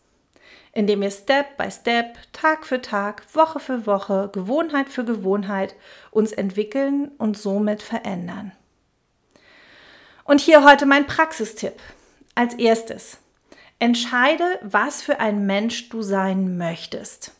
Indem 0.72 1.02
wir 1.02 1.11
Step 1.11 1.56
by 1.58 1.70
Step, 1.70 2.16
Tag 2.32 2.66
für 2.66 2.80
Tag, 2.80 3.22
Woche 3.35 3.61
für 3.61 3.87
Woche, 3.87 4.30
Gewohnheit 4.32 4.88
für 4.88 5.04
Gewohnheit 5.04 5.74
uns 6.11 6.32
entwickeln 6.32 7.11
und 7.18 7.37
somit 7.37 7.82
verändern. 7.82 8.52
Und 10.24 10.40
hier 10.40 10.64
heute 10.64 10.87
mein 10.87 11.06
Praxistipp. 11.06 11.74
Als 12.35 12.54
erstes, 12.54 13.18
Entscheide, 13.78 14.61
was 14.62 15.02
für 15.02 15.18
ein 15.18 15.44
Mensch 15.44 15.88
du 15.88 16.02
sein 16.02 16.56
möchtest. 16.56 17.32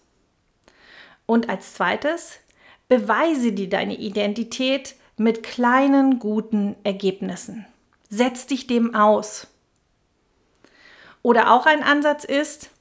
Und 1.25 1.49
als 1.49 1.75
zweites, 1.75 2.41
beweise 2.89 3.53
dir 3.53 3.69
deine 3.69 3.97
Identität 3.97 4.97
mit 5.17 5.45
kleinen 5.45 6.19
guten 6.19 6.75
Ergebnissen. 6.83 7.65
Setz 8.11 8.49
dich 8.49 8.67
dem 8.67 8.97
aus. 8.97 9.47
Oder 11.23 11.53
auch 11.53 11.65
ein 11.65 11.85
Ansatz 11.85 12.25
ist, 12.25 12.72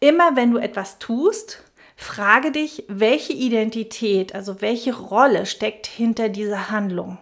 immer 0.00 0.36
wenn 0.36 0.52
du 0.52 0.58
etwas 0.58 0.98
tust, 0.98 1.62
frage 1.96 2.52
dich, 2.52 2.84
welche 2.88 3.32
Identität, 3.32 4.34
also 4.34 4.60
welche 4.60 4.94
Rolle 4.94 5.46
steckt 5.46 5.86
hinter 5.86 6.28
dieser 6.28 6.70
Handlung. 6.70 7.18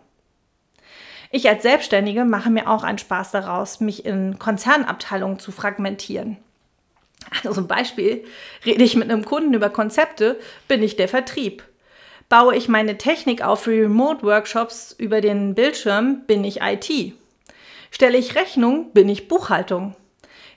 Ich 1.30 1.48
als 1.48 1.62
Selbstständige 1.62 2.24
mache 2.24 2.50
mir 2.50 2.68
auch 2.68 2.84
einen 2.84 2.98
Spaß 2.98 3.32
daraus, 3.32 3.80
mich 3.80 4.04
in 4.04 4.38
Konzernabteilungen 4.38 5.38
zu 5.38 5.50
fragmentieren. 5.50 6.36
Also 7.30 7.52
zum 7.52 7.66
Beispiel 7.66 8.24
rede 8.64 8.84
ich 8.84 8.96
mit 8.96 9.10
einem 9.10 9.24
Kunden 9.24 9.54
über 9.54 9.70
Konzepte, 9.70 10.38
bin 10.68 10.82
ich 10.82 10.96
der 10.96 11.08
Vertrieb. 11.08 11.64
Baue 12.28 12.54
ich 12.54 12.68
meine 12.68 12.98
Technik 12.98 13.42
auf 13.42 13.62
für 13.62 13.72
Remote-Workshops 13.72 14.94
über 14.98 15.20
den 15.20 15.54
Bildschirm, 15.54 16.22
bin 16.26 16.44
ich 16.44 16.60
IT. 16.60 17.14
Stelle 17.90 18.18
ich 18.18 18.34
Rechnung, 18.34 18.92
bin 18.92 19.08
ich 19.08 19.28
Buchhaltung. 19.28 19.94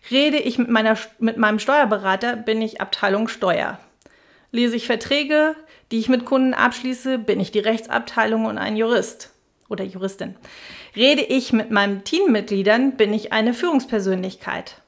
Rede 0.09 0.37
ich 0.37 0.57
mit, 0.57 0.69
meiner, 0.69 0.97
mit 1.19 1.37
meinem 1.37 1.59
Steuerberater, 1.59 2.35
bin 2.35 2.61
ich 2.61 2.81
Abteilung 2.81 3.27
Steuer. 3.27 3.79
Lese 4.51 4.75
ich 4.75 4.87
Verträge, 4.87 5.55
die 5.91 5.99
ich 5.99 6.09
mit 6.09 6.25
Kunden 6.25 6.53
abschließe, 6.53 7.19
bin 7.19 7.39
ich 7.39 7.51
die 7.51 7.59
Rechtsabteilung 7.59 8.45
und 8.45 8.57
ein 8.57 8.77
Jurist 8.77 9.31
oder 9.69 9.83
Juristin. 9.83 10.35
Rede 10.95 11.21
ich 11.21 11.51
mit 11.53 11.71
meinen 11.71 12.03
Teammitgliedern, 12.03 12.95
bin 12.95 13.13
ich 13.13 13.33
eine 13.33 13.53
Führungspersönlichkeit. 13.53 14.81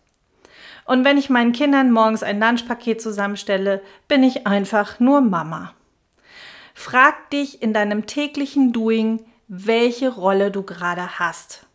Und 0.85 1.05
wenn 1.05 1.17
ich 1.17 1.29
meinen 1.29 1.51
Kindern 1.51 1.91
morgens 1.91 2.23
ein 2.23 2.39
Lunchpaket 2.39 3.01
zusammenstelle, 3.01 3.81
bin 4.07 4.23
ich 4.23 4.47
einfach 4.47 4.99
nur 4.99 5.21
Mama. 5.21 5.73
Frag 6.73 7.29
dich 7.29 7.61
in 7.61 7.73
deinem 7.73 8.07
täglichen 8.07 8.71
Doing, 8.71 9.25
welche 9.47 10.09
Rolle 10.09 10.49
du 10.49 10.63
gerade 10.63 11.19
hast. 11.19 11.65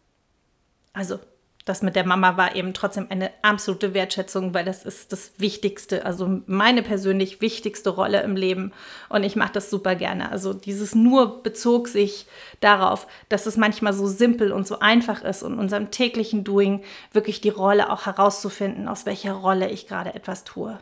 Also 0.93 1.21
das 1.65 1.81
mit 1.81 1.97
der 1.97 2.07
Mama 2.07 2.37
war 2.37 2.55
eben 2.57 2.75
trotzdem 2.75 3.07
eine 3.09 3.31
absolute 3.41 3.95
Wertschätzung, 3.95 4.53
weil 4.53 4.67
das 4.67 4.85
ist 4.85 5.13
das 5.13 5.33
Wichtigste, 5.39 6.05
also 6.05 6.41
meine 6.47 6.83
persönlich 6.83 7.41
wichtigste 7.41 7.89
Rolle 7.89 8.21
im 8.23 8.37
Leben. 8.37 8.73
Und 9.09 9.25
ich 9.25 9.35
mache 9.35 9.55
das 9.55 9.71
super 9.71 9.95
gerne. 9.95 10.31
Also 10.31 10.53
dieses 10.53 10.95
nur 10.95 11.43
bezog 11.43 11.89
sich 11.89 12.27
darauf, 12.61 13.07
dass 13.31 13.47
es 13.47 13.57
manchmal 13.57 13.95
so 13.95 14.07
simpel 14.07 14.53
und 14.53 14.67
so 14.67 14.81
einfach 14.81 15.23
ist 15.23 15.43
und 15.43 15.59
unserem 15.59 15.91
täglichen 15.91 16.45
Doing 16.45 16.83
wirklich 17.13 17.41
die 17.41 17.49
Rolle 17.49 17.91
auch 17.91 18.05
herauszufinden, 18.05 18.87
aus 18.87 19.07
welcher 19.07 19.33
Rolle 19.33 19.71
ich 19.71 19.87
gerade 19.87 20.15
etwas 20.15 20.45
tue. 20.45 20.79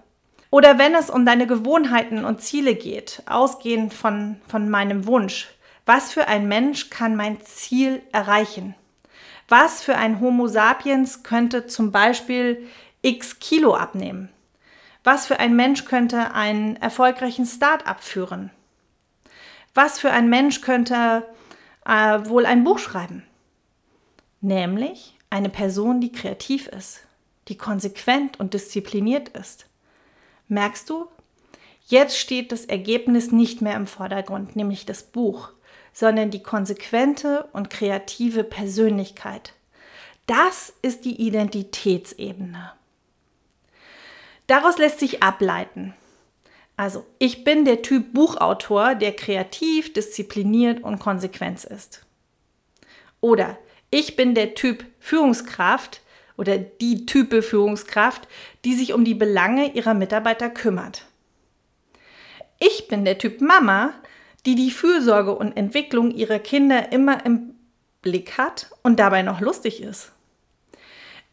Oder 0.50 0.78
wenn 0.78 0.96
es 0.96 1.10
um 1.10 1.24
deine 1.24 1.46
Gewohnheiten 1.46 2.24
und 2.24 2.42
Ziele 2.42 2.74
geht, 2.74 3.22
ausgehend 3.26 3.94
von, 3.94 4.36
von 4.48 4.68
meinem 4.68 5.06
Wunsch, 5.06 5.48
was 5.86 6.12
für 6.12 6.26
ein 6.26 6.48
Mensch 6.48 6.90
kann 6.90 7.14
mein 7.14 7.40
Ziel 7.40 8.02
erreichen? 8.12 8.74
Was 9.52 9.82
für 9.82 9.96
ein 9.96 10.18
Homo 10.18 10.48
sapiens 10.48 11.24
könnte 11.24 11.66
zum 11.66 11.92
Beispiel 11.92 12.66
x 13.02 13.38
Kilo 13.38 13.74
abnehmen? 13.74 14.30
Was 15.04 15.26
für 15.26 15.40
ein 15.40 15.54
Mensch 15.54 15.84
könnte 15.84 16.32
einen 16.32 16.76
erfolgreichen 16.76 17.44
Start-up 17.44 18.02
führen? 18.02 18.50
Was 19.74 19.98
für 19.98 20.10
ein 20.10 20.30
Mensch 20.30 20.62
könnte 20.62 21.26
äh, 21.84 22.20
wohl 22.24 22.46
ein 22.46 22.64
Buch 22.64 22.78
schreiben? 22.78 23.24
Nämlich 24.40 25.18
eine 25.28 25.50
Person, 25.50 26.00
die 26.00 26.12
kreativ 26.12 26.66
ist, 26.68 27.02
die 27.48 27.58
konsequent 27.58 28.40
und 28.40 28.54
diszipliniert 28.54 29.28
ist. 29.28 29.66
Merkst 30.48 30.88
du? 30.88 31.08
Jetzt 31.84 32.16
steht 32.16 32.52
das 32.52 32.64
Ergebnis 32.64 33.32
nicht 33.32 33.60
mehr 33.60 33.76
im 33.76 33.86
Vordergrund, 33.86 34.56
nämlich 34.56 34.86
das 34.86 35.02
Buch 35.02 35.50
sondern 35.92 36.30
die 36.30 36.42
konsequente 36.42 37.48
und 37.52 37.70
kreative 37.70 38.44
Persönlichkeit. 38.44 39.54
Das 40.26 40.72
ist 40.82 41.04
die 41.04 41.20
Identitätsebene. 41.20 42.72
Daraus 44.46 44.78
lässt 44.78 45.00
sich 45.00 45.22
ableiten. 45.22 45.94
Also, 46.76 47.06
ich 47.18 47.44
bin 47.44 47.64
der 47.64 47.82
Typ 47.82 48.12
Buchautor, 48.12 48.94
der 48.94 49.12
kreativ, 49.12 49.92
diszipliniert 49.92 50.82
und 50.82 50.98
konsequent 50.98 51.64
ist. 51.64 52.04
Oder 53.20 53.58
ich 53.90 54.16
bin 54.16 54.34
der 54.34 54.54
Typ 54.54 54.84
Führungskraft 54.98 56.00
oder 56.36 56.58
die 56.58 57.06
Type 57.06 57.42
Führungskraft, 57.42 58.26
die 58.64 58.74
sich 58.74 58.94
um 58.94 59.04
die 59.04 59.14
Belange 59.14 59.74
ihrer 59.74 59.94
Mitarbeiter 59.94 60.48
kümmert. 60.48 61.04
Ich 62.58 62.88
bin 62.88 63.04
der 63.04 63.18
Typ 63.18 63.40
Mama, 63.40 63.92
die 64.46 64.54
die 64.54 64.70
Fürsorge 64.70 65.34
und 65.34 65.56
Entwicklung 65.56 66.10
ihrer 66.10 66.38
Kinder 66.38 66.92
immer 66.92 67.24
im 67.24 67.54
Blick 68.02 68.38
hat 68.38 68.70
und 68.82 68.98
dabei 68.98 69.22
noch 69.22 69.40
lustig 69.40 69.82
ist. 69.82 70.12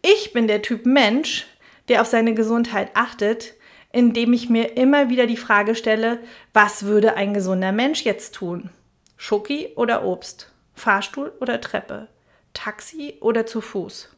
Ich 0.01 0.31
bin 0.33 0.47
der 0.47 0.61
Typ 0.61 0.85
Mensch, 0.85 1.47
der 1.87 2.01
auf 2.01 2.07
seine 2.07 2.33
Gesundheit 2.33 2.91
achtet, 2.93 3.55
indem 3.91 4.33
ich 4.33 4.49
mir 4.49 4.77
immer 4.77 5.09
wieder 5.09 5.25
die 5.25 5.37
Frage 5.37 5.75
stelle, 5.75 6.19
was 6.53 6.83
würde 6.83 7.15
ein 7.15 7.33
gesunder 7.33 7.71
Mensch 7.71 8.03
jetzt 8.03 8.35
tun? 8.35 8.69
Schoki 9.17 9.73
oder 9.75 10.05
Obst? 10.05 10.51
Fahrstuhl 10.75 11.33
oder 11.41 11.59
Treppe? 11.59 12.07
Taxi 12.53 13.15
oder 13.19 13.45
zu 13.45 13.61
Fuß? 13.61 14.09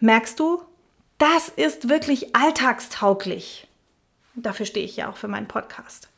Merkst 0.00 0.38
du, 0.38 0.62
das 1.18 1.48
ist 1.48 1.88
wirklich 1.88 2.36
alltagstauglich. 2.36 3.66
Dafür 4.34 4.66
stehe 4.66 4.84
ich 4.84 4.96
ja 4.96 5.10
auch 5.10 5.16
für 5.16 5.28
meinen 5.28 5.48
Podcast. 5.48 6.08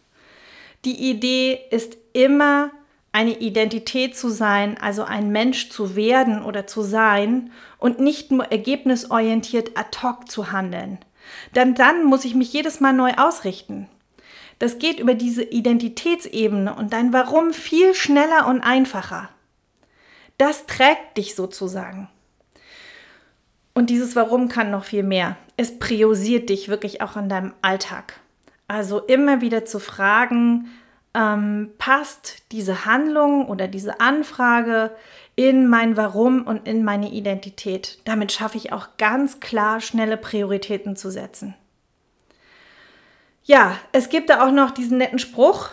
Die 0.85 1.11
Idee 1.11 1.59
ist 1.71 1.97
immer 2.12 2.71
eine 3.12 3.38
Identität 3.38 4.17
zu 4.17 4.29
sein, 4.29 4.79
also 4.79 5.03
ein 5.03 5.31
Mensch 5.31 5.71
zu 5.71 5.97
werden 5.97 6.43
oder 6.45 6.67
zu 6.67 6.83
sein 6.83 7.51
und 7.79 8.01
nicht 8.01 8.31
nur 8.31 8.45
ergebnisorientiert 8.45 9.77
ad 9.77 9.99
hoc 10.03 10.31
zu 10.31 10.53
handeln. 10.53 10.99
Denn 11.55 11.75
dann 11.75 12.05
muss 12.05 12.25
ich 12.25 12.35
mich 12.35 12.53
jedes 12.53 12.81
Mal 12.81 12.93
neu 12.93 13.12
ausrichten. 13.14 13.88
Das 14.59 14.79
geht 14.79 14.99
über 14.99 15.14
diese 15.14 15.43
Identitätsebene 15.43 16.75
und 16.75 16.93
dein 16.93 17.12
Warum 17.12 17.53
viel 17.53 17.95
schneller 17.95 18.47
und 18.47 18.61
einfacher. 18.61 19.29
Das 20.37 20.67
trägt 20.67 21.17
dich 21.17 21.35
sozusagen. 21.35 22.09
Und 23.75 23.91
dieses 23.91 24.17
Warum 24.17 24.49
kann 24.49 24.71
noch 24.71 24.85
viel 24.85 25.05
mehr. 25.05 25.37
Es 25.57 25.79
priorisiert 25.79 26.51
dich 26.51 26.69
wirklich 26.69 27.01
auch 27.01 27.17
in 27.17 27.29
deinem 27.29 27.55
Alltag. 27.62 28.21
Also 28.69 29.01
immer 29.01 29.41
wieder 29.41 29.65
zu 29.65 29.81
fragen, 29.81 30.69
ähm, 31.15 31.71
passt 31.79 32.45
diese 32.53 32.85
Handlung 32.85 33.49
oder 33.49 33.67
diese 33.67 34.01
Anfrage 34.01 34.95
in 35.35 35.69
mein 35.69 35.97
Warum 35.97 36.43
und 36.47 36.69
in 36.69 36.85
meine 36.85 37.11
Identität. 37.11 37.99
Damit 38.05 38.31
schaffe 38.31 38.57
ich 38.59 38.73
auch 38.73 38.89
ganz 38.99 39.41
klar 39.41 39.81
schnelle 39.81 40.17
Prioritäten 40.17 40.97
zu 40.97 41.11
setzen. 41.11 41.55
Ja, 43.45 43.79
es 43.93 44.11
gibt 44.11 44.29
da 44.29 44.47
auch 44.47 44.53
noch 44.53 44.71
diesen 44.71 44.99
netten 44.99 45.19
Spruch, 45.19 45.71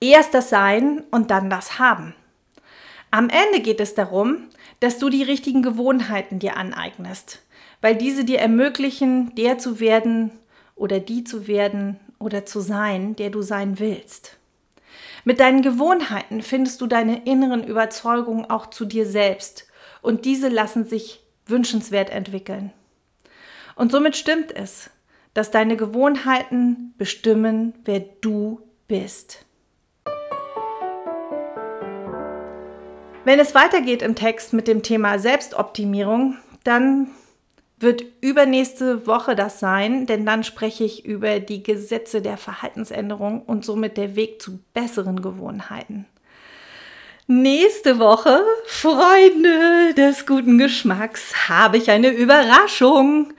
erst 0.00 0.34
das 0.34 0.50
Sein 0.50 1.02
und 1.10 1.30
dann 1.32 1.50
das 1.50 1.80
Haben. 1.80 2.14
Am 3.10 3.28
Ende 3.28 3.60
geht 3.60 3.80
es 3.80 3.94
darum, 3.94 4.44
dass 4.80 4.98
du 4.98 5.08
die 5.08 5.22
richtigen 5.22 5.62
Gewohnheiten 5.62 6.38
dir 6.38 6.56
aneignest, 6.56 7.42
weil 7.80 7.96
diese 7.96 8.24
dir 8.24 8.38
ermöglichen, 8.38 9.34
der 9.34 9.58
zu 9.58 9.80
werden 9.80 10.30
oder 10.78 11.00
die 11.00 11.24
zu 11.24 11.46
werden 11.46 11.98
oder 12.18 12.46
zu 12.46 12.60
sein, 12.60 13.16
der 13.16 13.30
du 13.30 13.42
sein 13.42 13.78
willst. 13.78 14.36
Mit 15.24 15.40
deinen 15.40 15.62
Gewohnheiten 15.62 16.42
findest 16.42 16.80
du 16.80 16.86
deine 16.86 17.24
inneren 17.26 17.64
Überzeugungen 17.64 18.48
auch 18.48 18.70
zu 18.70 18.84
dir 18.84 19.06
selbst 19.06 19.66
und 20.00 20.24
diese 20.24 20.48
lassen 20.48 20.84
sich 20.84 21.20
wünschenswert 21.46 22.10
entwickeln. 22.10 22.72
Und 23.76 23.92
somit 23.92 24.16
stimmt 24.16 24.54
es, 24.54 24.90
dass 25.34 25.50
deine 25.50 25.76
Gewohnheiten 25.76 26.94
bestimmen, 26.98 27.74
wer 27.84 28.00
du 28.00 28.60
bist. 28.86 29.44
Wenn 33.24 33.38
es 33.38 33.54
weitergeht 33.54 34.00
im 34.02 34.14
Text 34.14 34.52
mit 34.54 34.66
dem 34.66 34.82
Thema 34.82 35.18
Selbstoptimierung, 35.18 36.38
dann 36.64 37.08
wird 37.80 38.04
übernächste 38.20 39.06
Woche 39.06 39.34
das 39.36 39.60
sein, 39.60 40.06
denn 40.06 40.26
dann 40.26 40.44
spreche 40.44 40.84
ich 40.84 41.04
über 41.04 41.40
die 41.40 41.62
Gesetze 41.62 42.22
der 42.22 42.36
Verhaltensänderung 42.36 43.42
und 43.42 43.64
somit 43.64 43.96
der 43.96 44.14
Weg 44.16 44.42
zu 44.42 44.58
besseren 44.74 45.22
Gewohnheiten. 45.22 46.06
Nächste 47.26 47.98
Woche, 47.98 48.42
Freunde 48.66 49.94
des 49.94 50.26
guten 50.26 50.58
Geschmacks, 50.58 51.48
habe 51.48 51.76
ich 51.76 51.90
eine 51.90 52.08
Überraschung. 52.08 53.32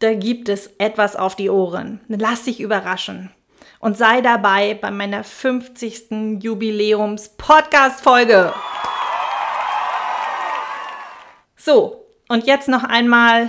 Da 0.00 0.14
gibt 0.14 0.48
es 0.48 0.70
etwas 0.78 1.16
auf 1.16 1.36
die 1.36 1.48
Ohren. 1.48 2.00
Lass 2.08 2.42
dich 2.44 2.60
überraschen 2.60 3.30
und 3.78 3.96
sei 3.96 4.20
dabei 4.20 4.74
bei 4.74 4.90
meiner 4.90 5.22
50. 5.22 6.42
Jubiläums-Podcast-Folge. 6.42 8.52
So, 11.56 12.04
und 12.28 12.46
jetzt 12.46 12.68
noch 12.68 12.84
einmal 12.84 13.48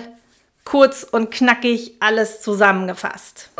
kurz 0.68 1.04
und 1.10 1.32
knackig 1.32 1.94
alles 2.02 2.42
zusammengefasst. 2.42 3.52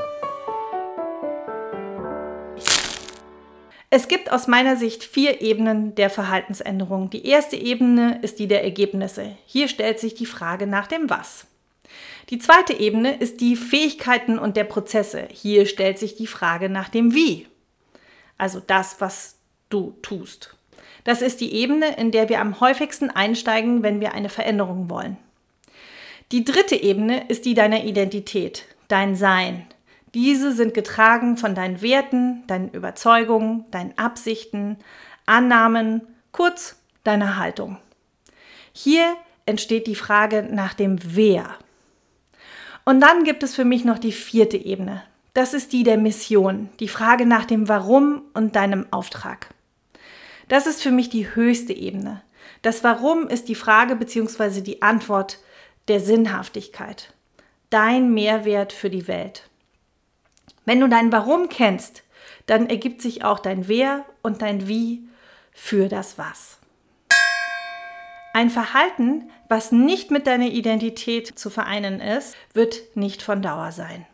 Es 3.90 4.10
gibt 4.10 4.30
aus 4.30 4.48
meiner 4.48 4.76
Sicht 4.76 5.06
vier 5.06 5.40
Ebenen 5.42 5.96
der 5.96 6.10
Verhaltensänderung. 6.10 7.10
Die 7.10 7.26
erste 7.26 7.56
Ebene 7.56 8.20
ist 8.24 8.40
die 8.40 8.50
der 8.50 8.66
Ergebnisse. 8.66 9.38
Hier 9.46 9.70
stellt 9.70 10.02
sich 10.02 10.16
die 10.16 10.26
Frage 10.26 10.68
nach 10.68 10.88
dem 10.88 11.10
Was. 11.10 11.48
Die 12.30 12.40
zweite 12.40 12.74
Ebene 12.74 13.16
ist 13.16 13.40
die 13.40 13.56
Fähigkeiten 13.56 14.38
und 14.38 14.58
der 14.58 14.66
Prozesse. 14.66 15.30
Hier 15.32 15.66
stellt 15.66 15.98
sich 16.00 16.18
die 16.18 16.28
Frage 16.28 16.68
nach 16.68 16.90
dem 16.90 17.14
Wie. 17.14 17.48
Also 18.38 18.60
das, 18.60 19.00
was 19.00 19.38
du 19.70 19.96
tust. 20.02 20.58
Das 21.06 21.22
ist 21.22 21.40
die 21.40 21.54
Ebene, 21.54 21.96
in 21.96 22.12
der 22.12 22.28
wir 22.28 22.42
am 22.42 22.60
häufigsten 22.60 23.10
einsteigen, 23.10 23.82
wenn 23.82 24.02
wir 24.02 24.12
eine 24.12 24.28
Veränderung 24.28 24.90
wollen. 24.90 25.16
Die 26.34 26.44
dritte 26.44 26.76
Ebene 26.76 27.26
ist 27.30 27.46
die 27.46 27.54
deiner 27.54 27.86
Identität, 27.86 28.66
dein 28.90 29.16
Sein. 29.16 29.66
Diese 30.14 30.52
sind 30.52 30.74
getragen 30.74 31.38
von 31.38 31.56
deinen 31.56 31.82
Werten, 31.82 32.46
deinen 32.48 32.70
Überzeugungen, 32.72 33.64
deinen 33.72 33.98
Absichten, 33.98 34.78
Annahmen, 35.26 36.02
kurz 36.34 36.82
deiner 37.06 37.38
Haltung. 37.38 37.78
Hier 38.74 39.16
entsteht 39.46 39.88
die 39.88 39.96
Frage 39.96 40.44
nach 40.44 40.74
dem 40.74 41.00
Wer. 41.02 41.56
Und 42.84 43.00
dann 43.00 43.24
gibt 43.24 43.42
es 43.42 43.56
für 43.56 43.66
mich 43.66 43.86
noch 43.86 43.98
die 43.98 44.12
vierte 44.12 44.58
Ebene. 44.58 45.04
Das 45.34 45.54
ist 45.54 45.72
die 45.72 45.84
der 45.84 45.98
Mission, 45.98 46.70
die 46.82 46.90
Frage 46.90 47.26
nach 47.26 47.46
dem 47.46 47.70
Warum 47.70 48.24
und 48.34 48.58
deinem 48.58 48.86
Auftrag. 48.92 49.54
Das 50.50 50.68
ist 50.68 50.84
für 50.84 50.92
mich 50.92 51.10
die 51.10 51.34
höchste 51.36 51.72
Ebene. 51.72 52.22
Das 52.64 52.84
Warum 52.84 53.28
ist 53.30 53.48
die 53.48 53.56
Frage 53.56 53.96
bzw. 53.96 54.60
die 54.60 54.82
Antwort 54.82 55.40
der 55.88 56.00
Sinnhaftigkeit. 56.00 57.14
Dein 57.70 58.14
Mehrwert 58.14 58.74
für 58.74 58.90
die 58.90 59.08
Welt. 59.08 59.50
Wenn 60.66 60.80
du 60.80 60.88
dein 60.88 61.12
Warum 61.12 61.50
kennst, 61.50 62.04
dann 62.46 62.70
ergibt 62.70 63.02
sich 63.02 63.24
auch 63.24 63.40
dein 63.40 63.68
Wer 63.68 64.06
und 64.22 64.42
dein 64.42 64.68
Wie 64.68 65.08
für 65.52 65.88
das 65.88 66.18
Was. 66.18 66.58
Ein 68.34 68.50
Verhalten, 68.50 69.30
was 69.50 69.72
nicht 69.72 70.12
mit 70.12 70.28
deiner 70.28 70.48
Identität 70.48 71.40
zu 71.40 71.50
vereinen 71.50 72.00
ist, 72.00 72.36
wird 72.54 72.96
nicht 72.96 73.22
von 73.22 73.42
Dauer 73.42 73.72
sein. 73.72 74.06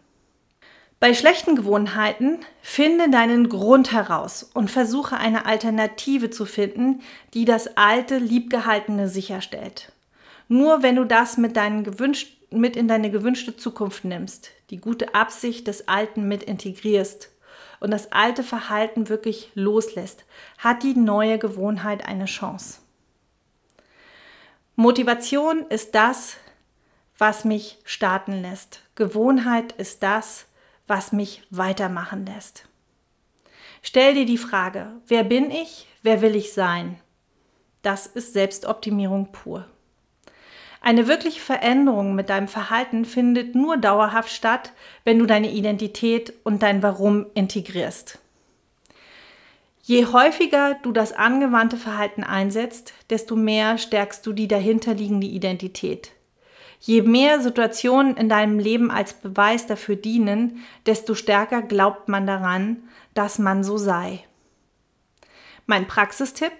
Bei 0.99 1.13
schlechten 1.13 1.55
Gewohnheiten 1.55 2.39
finde 2.61 3.09
deinen 3.09 3.49
Grund 3.49 3.91
heraus 3.91 4.49
und 4.53 4.71
versuche 4.71 5.17
eine 5.17 5.45
Alternative 5.45 6.29
zu 6.29 6.45
finden, 6.45 7.01
die 7.33 7.43
das 7.43 7.75
alte, 7.75 8.17
liebgehaltene 8.17 9.09
sicherstellt. 9.09 9.92
Nur 10.47 10.83
wenn 10.83 10.95
du 10.95 11.05
das 11.05 11.37
mit, 11.37 11.55
gewünscht, 11.55 12.37
mit 12.51 12.75
in 12.75 12.87
deine 12.87 13.11
gewünschte 13.11 13.55
Zukunft 13.55 14.05
nimmst, 14.05 14.51
die 14.69 14.77
gute 14.77 15.15
Absicht 15.15 15.67
des 15.67 15.87
Alten 15.87 16.27
mit 16.27 16.43
integrierst 16.43 17.31
und 17.79 17.91
das 17.91 18.11
alte 18.11 18.43
Verhalten 18.43 19.09
wirklich 19.09 19.51
loslässt, 19.55 20.25
hat 20.57 20.83
die 20.83 20.95
neue 20.95 21.37
Gewohnheit 21.37 22.05
eine 22.05 22.25
Chance. 22.25 22.79
Motivation 24.75 25.65
ist 25.69 25.93
das, 25.93 26.37
was 27.17 27.45
mich 27.45 27.77
starten 27.83 28.41
lässt. 28.41 28.81
Gewohnheit 28.95 29.73
ist 29.73 30.01
das, 30.01 30.47
was 30.87 31.11
mich 31.11 31.43
weitermachen 31.49 32.25
lässt. 32.25 32.67
Stell 33.81 34.13
dir 34.13 34.25
die 34.25 34.37
Frage, 34.37 34.93
wer 35.07 35.23
bin 35.23 35.51
ich, 35.51 35.87
wer 36.01 36.21
will 36.21 36.35
ich 36.35 36.53
sein? 36.53 36.99
Das 37.81 38.07
ist 38.07 38.33
Selbstoptimierung 38.33 39.31
pur. 39.31 39.67
Eine 40.85 41.07
wirkliche 41.07 41.39
Veränderung 41.39 42.13
mit 42.13 42.29
deinem 42.29 42.49
Verhalten 42.49 43.05
findet 43.05 43.55
nur 43.55 43.77
dauerhaft 43.77 44.29
statt, 44.29 44.73
wenn 45.05 45.17
du 45.17 45.25
deine 45.25 45.49
Identität 45.49 46.33
und 46.43 46.61
dein 46.61 46.83
Warum 46.83 47.25
integrierst. 47.35 48.19
Je 49.81 50.05
häufiger 50.07 50.75
du 50.83 50.91
das 50.91 51.13
angewandte 51.13 51.77
Verhalten 51.77 52.25
einsetzt, 52.25 52.93
desto 53.09 53.37
mehr 53.37 53.77
stärkst 53.77 54.25
du 54.25 54.33
die 54.33 54.49
dahinterliegende 54.49 55.25
Identität. 55.25 56.11
Je 56.81 57.01
mehr 57.01 57.39
Situationen 57.39 58.17
in 58.17 58.27
deinem 58.27 58.59
Leben 58.59 58.91
als 58.91 59.13
Beweis 59.13 59.65
dafür 59.65 59.95
dienen, 59.95 60.65
desto 60.85 61.15
stärker 61.15 61.61
glaubt 61.61 62.09
man 62.09 62.27
daran, 62.27 62.83
dass 63.13 63.39
man 63.39 63.63
so 63.63 63.77
sei. 63.77 64.19
Mein 65.65 65.87
Praxistipp? 65.87 66.51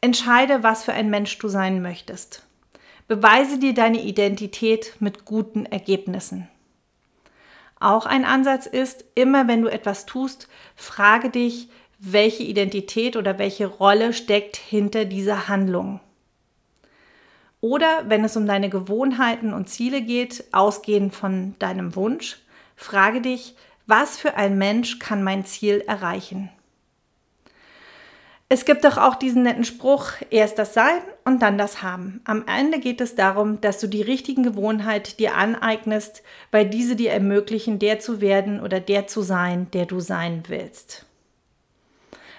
Entscheide, 0.00 0.64
was 0.64 0.82
für 0.82 0.92
ein 0.92 1.10
Mensch 1.10 1.38
du 1.38 1.46
sein 1.46 1.80
möchtest. 1.80 2.42
Beweise 3.08 3.58
dir 3.58 3.72
deine 3.72 4.02
Identität 4.02 4.94
mit 4.98 5.24
guten 5.24 5.64
Ergebnissen. 5.64 6.48
Auch 7.78 8.04
ein 8.04 8.24
Ansatz 8.24 8.66
ist, 8.66 9.04
immer 9.14 9.46
wenn 9.46 9.62
du 9.62 9.68
etwas 9.68 10.06
tust, 10.06 10.48
frage 10.74 11.30
dich, 11.30 11.68
welche 11.98 12.42
Identität 12.42 13.16
oder 13.16 13.38
welche 13.38 13.66
Rolle 13.66 14.12
steckt 14.12 14.56
hinter 14.56 15.04
dieser 15.04 15.46
Handlung. 15.46 16.00
Oder 17.60 18.04
wenn 18.08 18.24
es 18.24 18.36
um 18.36 18.46
deine 18.46 18.70
Gewohnheiten 18.70 19.52
und 19.52 19.68
Ziele 19.68 20.02
geht, 20.02 20.44
ausgehend 20.52 21.14
von 21.14 21.54
deinem 21.58 21.94
Wunsch, 21.94 22.38
frage 22.74 23.20
dich, 23.20 23.54
was 23.86 24.18
für 24.18 24.34
ein 24.34 24.58
Mensch 24.58 24.98
kann 24.98 25.22
mein 25.22 25.44
Ziel 25.44 25.82
erreichen? 25.86 26.50
Es 28.48 28.64
gibt 28.64 28.84
doch 28.84 28.96
auch 28.96 29.16
diesen 29.16 29.42
netten 29.42 29.64
Spruch, 29.64 30.12
erst 30.30 30.60
das 30.60 30.72
Sein 30.72 31.00
und 31.24 31.42
dann 31.42 31.58
das 31.58 31.82
Haben. 31.82 32.20
Am 32.24 32.44
Ende 32.46 32.78
geht 32.78 33.00
es 33.00 33.16
darum, 33.16 33.60
dass 33.60 33.80
du 33.80 33.88
die 33.88 34.02
richtigen 34.02 34.44
Gewohnheiten 34.44 35.16
dir 35.16 35.34
aneignest, 35.34 36.22
weil 36.52 36.68
diese 36.68 36.94
dir 36.94 37.10
ermöglichen, 37.10 37.80
der 37.80 37.98
zu 37.98 38.20
werden 38.20 38.60
oder 38.60 38.78
der 38.78 39.08
zu 39.08 39.22
sein, 39.22 39.66
der 39.72 39.86
du 39.86 39.98
sein 39.98 40.44
willst. 40.46 41.06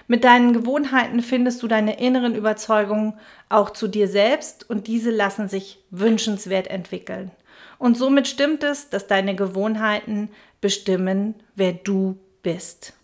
Mit 0.06 0.24
deinen 0.24 0.54
Gewohnheiten 0.54 1.20
findest 1.20 1.62
du 1.62 1.68
deine 1.68 2.00
inneren 2.00 2.34
Überzeugungen 2.34 3.12
auch 3.50 3.68
zu 3.68 3.86
dir 3.86 4.08
selbst 4.08 4.68
und 4.70 4.86
diese 4.86 5.10
lassen 5.10 5.50
sich 5.50 5.78
wünschenswert 5.90 6.68
entwickeln. 6.68 7.30
Und 7.78 7.98
somit 7.98 8.26
stimmt 8.26 8.64
es, 8.64 8.88
dass 8.88 9.06
deine 9.08 9.36
Gewohnheiten 9.36 10.30
bestimmen, 10.62 11.34
wer 11.54 11.74
du 11.74 12.18
bist. 12.42 12.94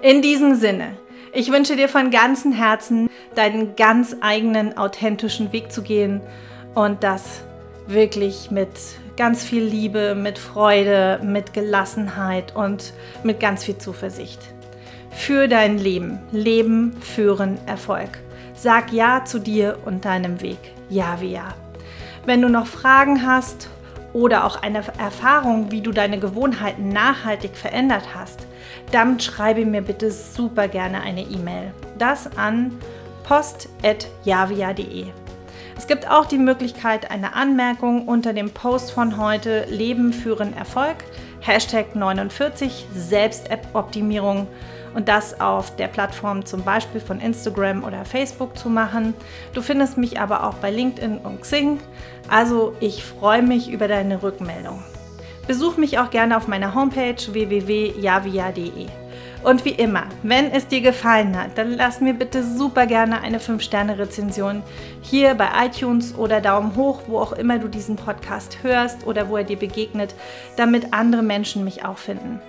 In 0.00 0.22
diesem 0.22 0.54
Sinne, 0.54 0.96
Ich 1.32 1.52
wünsche 1.52 1.76
dir 1.76 1.88
von 1.88 2.10
ganzem 2.10 2.52
Herzen, 2.52 3.10
deinen 3.34 3.76
ganz 3.76 4.16
eigenen 4.20 4.78
authentischen 4.78 5.52
Weg 5.52 5.70
zu 5.70 5.82
gehen 5.82 6.22
und 6.74 7.04
das 7.04 7.42
wirklich 7.86 8.50
mit 8.50 8.70
ganz 9.16 9.44
viel 9.44 9.62
Liebe, 9.62 10.14
mit 10.14 10.38
Freude, 10.38 11.20
mit 11.22 11.52
Gelassenheit 11.52 12.56
und 12.56 12.94
mit 13.24 13.40
ganz 13.40 13.64
viel 13.64 13.76
Zuversicht. 13.76 14.40
Für 15.10 15.48
dein 15.48 15.78
Leben. 15.78 16.20
Leben, 16.32 16.96
führen, 17.00 17.58
Erfolg. 17.66 18.10
Sag 18.54 18.92
Ja 18.92 19.24
zu 19.24 19.38
dir 19.38 19.78
und 19.84 20.04
deinem 20.04 20.40
Weg. 20.40 20.58
Ja 20.88 21.20
wie 21.20 21.32
Ja. 21.32 21.54
Wenn 22.24 22.40
du 22.40 22.48
noch 22.48 22.66
Fragen 22.66 23.26
hast 23.26 23.68
oder 24.12 24.44
auch 24.44 24.62
eine 24.62 24.82
Erfahrung, 24.98 25.70
wie 25.70 25.80
du 25.80 25.92
deine 25.92 26.18
Gewohnheiten 26.18 26.88
nachhaltig 26.88 27.56
verändert 27.56 28.14
hast, 28.14 28.46
dann 28.92 29.20
schreibe 29.20 29.64
mir 29.64 29.82
bitte 29.82 30.10
super 30.10 30.68
gerne 30.68 31.00
eine 31.02 31.22
E-Mail. 31.22 31.72
Das 31.98 32.36
an 32.36 32.72
post.javia.de. 33.24 35.06
Es 35.76 35.86
gibt 35.86 36.10
auch 36.10 36.26
die 36.26 36.38
Möglichkeit, 36.38 37.10
eine 37.10 37.34
Anmerkung 37.34 38.08
unter 38.08 38.32
dem 38.32 38.50
Post 38.50 38.90
von 38.90 39.16
heute 39.16 39.64
Leben 39.68 40.12
führen 40.12 40.56
Erfolg, 40.56 40.96
Hashtag 41.40 41.94
49 41.94 42.86
Selbstoptimierung 42.92 44.48
und 44.94 45.08
das 45.08 45.40
auf 45.40 45.74
der 45.76 45.88
Plattform 45.88 46.44
zum 46.44 46.62
Beispiel 46.62 47.00
von 47.00 47.20
Instagram 47.20 47.84
oder 47.84 48.04
Facebook 48.04 48.56
zu 48.56 48.68
machen. 48.68 49.14
Du 49.54 49.62
findest 49.62 49.98
mich 49.98 50.20
aber 50.20 50.44
auch 50.44 50.54
bei 50.54 50.70
LinkedIn 50.70 51.18
und 51.18 51.42
Xing. 51.42 51.80
Also 52.28 52.74
ich 52.80 53.04
freue 53.04 53.42
mich 53.42 53.70
über 53.70 53.88
deine 53.88 54.22
Rückmeldung. 54.22 54.82
Besuch 55.46 55.76
mich 55.76 55.98
auch 55.98 56.10
gerne 56.10 56.36
auf 56.36 56.46
meiner 56.46 56.74
Homepage 56.74 57.16
www.javia.de. 57.32 58.86
Und 59.44 59.64
wie 59.64 59.70
immer, 59.70 60.04
wenn 60.22 60.50
es 60.50 60.66
dir 60.66 60.80
gefallen 60.80 61.40
hat, 61.40 61.56
dann 61.56 61.72
lass 61.72 62.00
mir 62.00 62.12
bitte 62.12 62.42
super 62.42 62.86
gerne 62.86 63.20
eine 63.20 63.38
5-Sterne-Rezension 63.38 64.62
hier 65.00 65.34
bei 65.34 65.48
iTunes 65.64 66.16
oder 66.18 66.40
Daumen 66.40 66.74
hoch, 66.74 67.02
wo 67.06 67.18
auch 67.18 67.32
immer 67.32 67.58
du 67.58 67.68
diesen 67.68 67.96
Podcast 67.96 68.58
hörst 68.62 69.06
oder 69.06 69.28
wo 69.28 69.36
er 69.36 69.44
dir 69.44 69.58
begegnet, 69.58 70.14
damit 70.56 70.92
andere 70.92 71.22
Menschen 71.22 71.64
mich 71.64 71.84
auch 71.84 71.98
finden. 71.98 72.40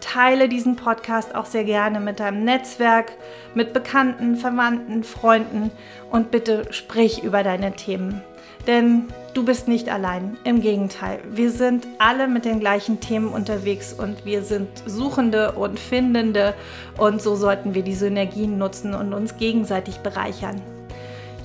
Teile 0.00 0.48
diesen 0.48 0.76
Podcast 0.76 1.34
auch 1.34 1.46
sehr 1.46 1.64
gerne 1.64 2.00
mit 2.00 2.20
deinem 2.20 2.44
Netzwerk, 2.44 3.12
mit 3.54 3.72
Bekannten, 3.72 4.36
Verwandten, 4.36 5.04
Freunden 5.04 5.70
und 6.10 6.30
bitte 6.30 6.72
sprich 6.72 7.22
über 7.22 7.42
deine 7.42 7.72
Themen. 7.72 8.22
Denn 8.66 9.08
du 9.34 9.44
bist 9.44 9.66
nicht 9.66 9.88
allein. 9.88 10.36
Im 10.44 10.60
Gegenteil, 10.60 11.20
wir 11.30 11.50
sind 11.50 11.86
alle 11.98 12.28
mit 12.28 12.44
den 12.44 12.60
gleichen 12.60 13.00
Themen 13.00 13.28
unterwegs 13.28 13.92
und 13.92 14.24
wir 14.24 14.42
sind 14.42 14.68
Suchende 14.84 15.52
und 15.52 15.80
Findende 15.80 16.54
und 16.98 17.22
so 17.22 17.34
sollten 17.34 17.74
wir 17.74 17.82
die 17.82 17.94
Synergien 17.94 18.58
nutzen 18.58 18.94
und 18.94 19.14
uns 19.14 19.38
gegenseitig 19.38 19.98
bereichern. 19.98 20.60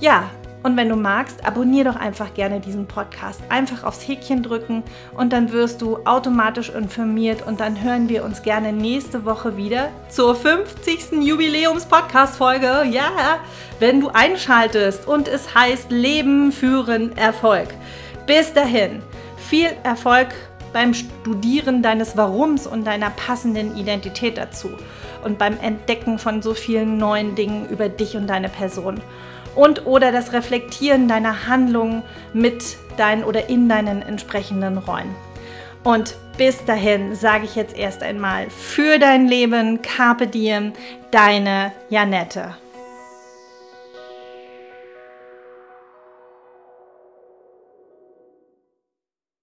Ja, 0.00 0.30
und 0.64 0.78
wenn 0.78 0.88
du 0.88 0.96
magst, 0.96 1.44
abonniere 1.46 1.92
doch 1.92 1.96
einfach 1.96 2.32
gerne 2.32 2.58
diesen 2.58 2.86
Podcast. 2.86 3.42
Einfach 3.50 3.84
aufs 3.84 4.08
Häkchen 4.08 4.42
drücken 4.42 4.82
und 5.14 5.34
dann 5.34 5.52
wirst 5.52 5.82
du 5.82 5.98
automatisch 6.06 6.70
informiert 6.70 7.46
und 7.46 7.60
dann 7.60 7.82
hören 7.82 8.08
wir 8.08 8.24
uns 8.24 8.42
gerne 8.42 8.72
nächste 8.72 9.26
Woche 9.26 9.58
wieder 9.58 9.90
zur 10.08 10.34
50. 10.34 11.22
Jubiläums-Podcast-Folge. 11.22 12.86
Ja, 12.90 13.40
wenn 13.78 14.00
du 14.00 14.08
einschaltest 14.08 15.06
und 15.06 15.28
es 15.28 15.54
heißt 15.54 15.90
Leben, 15.90 16.50
Führen, 16.50 17.14
Erfolg. 17.14 17.68
Bis 18.26 18.54
dahin, 18.54 19.02
viel 19.36 19.68
Erfolg 19.82 20.28
beim 20.72 20.94
Studieren 20.94 21.82
deines 21.82 22.16
Warums 22.16 22.66
und 22.66 22.86
deiner 22.86 23.10
passenden 23.10 23.76
Identität 23.76 24.38
dazu 24.38 24.70
und 25.22 25.36
beim 25.36 25.58
Entdecken 25.60 26.18
von 26.18 26.40
so 26.40 26.54
vielen 26.54 26.96
neuen 26.96 27.34
Dingen 27.34 27.68
über 27.68 27.90
dich 27.90 28.16
und 28.16 28.28
deine 28.28 28.48
Person 28.48 29.02
und 29.54 29.86
oder 29.86 30.12
das 30.12 30.32
Reflektieren 30.32 31.08
deiner 31.08 31.46
Handlungen 31.46 32.02
mit 32.32 32.76
deinen 32.96 33.24
oder 33.24 33.48
in 33.48 33.68
deinen 33.68 34.02
entsprechenden 34.02 34.78
Rollen. 34.78 35.14
Und 35.82 36.16
bis 36.38 36.64
dahin 36.64 37.14
sage 37.14 37.44
ich 37.44 37.54
jetzt 37.54 37.76
erst 37.76 38.02
einmal 38.02 38.48
für 38.50 38.98
dein 38.98 39.28
Leben, 39.28 39.82
Carpe 39.82 40.26
Diem, 40.26 40.72
deine 41.10 41.72
Janette. 41.90 42.56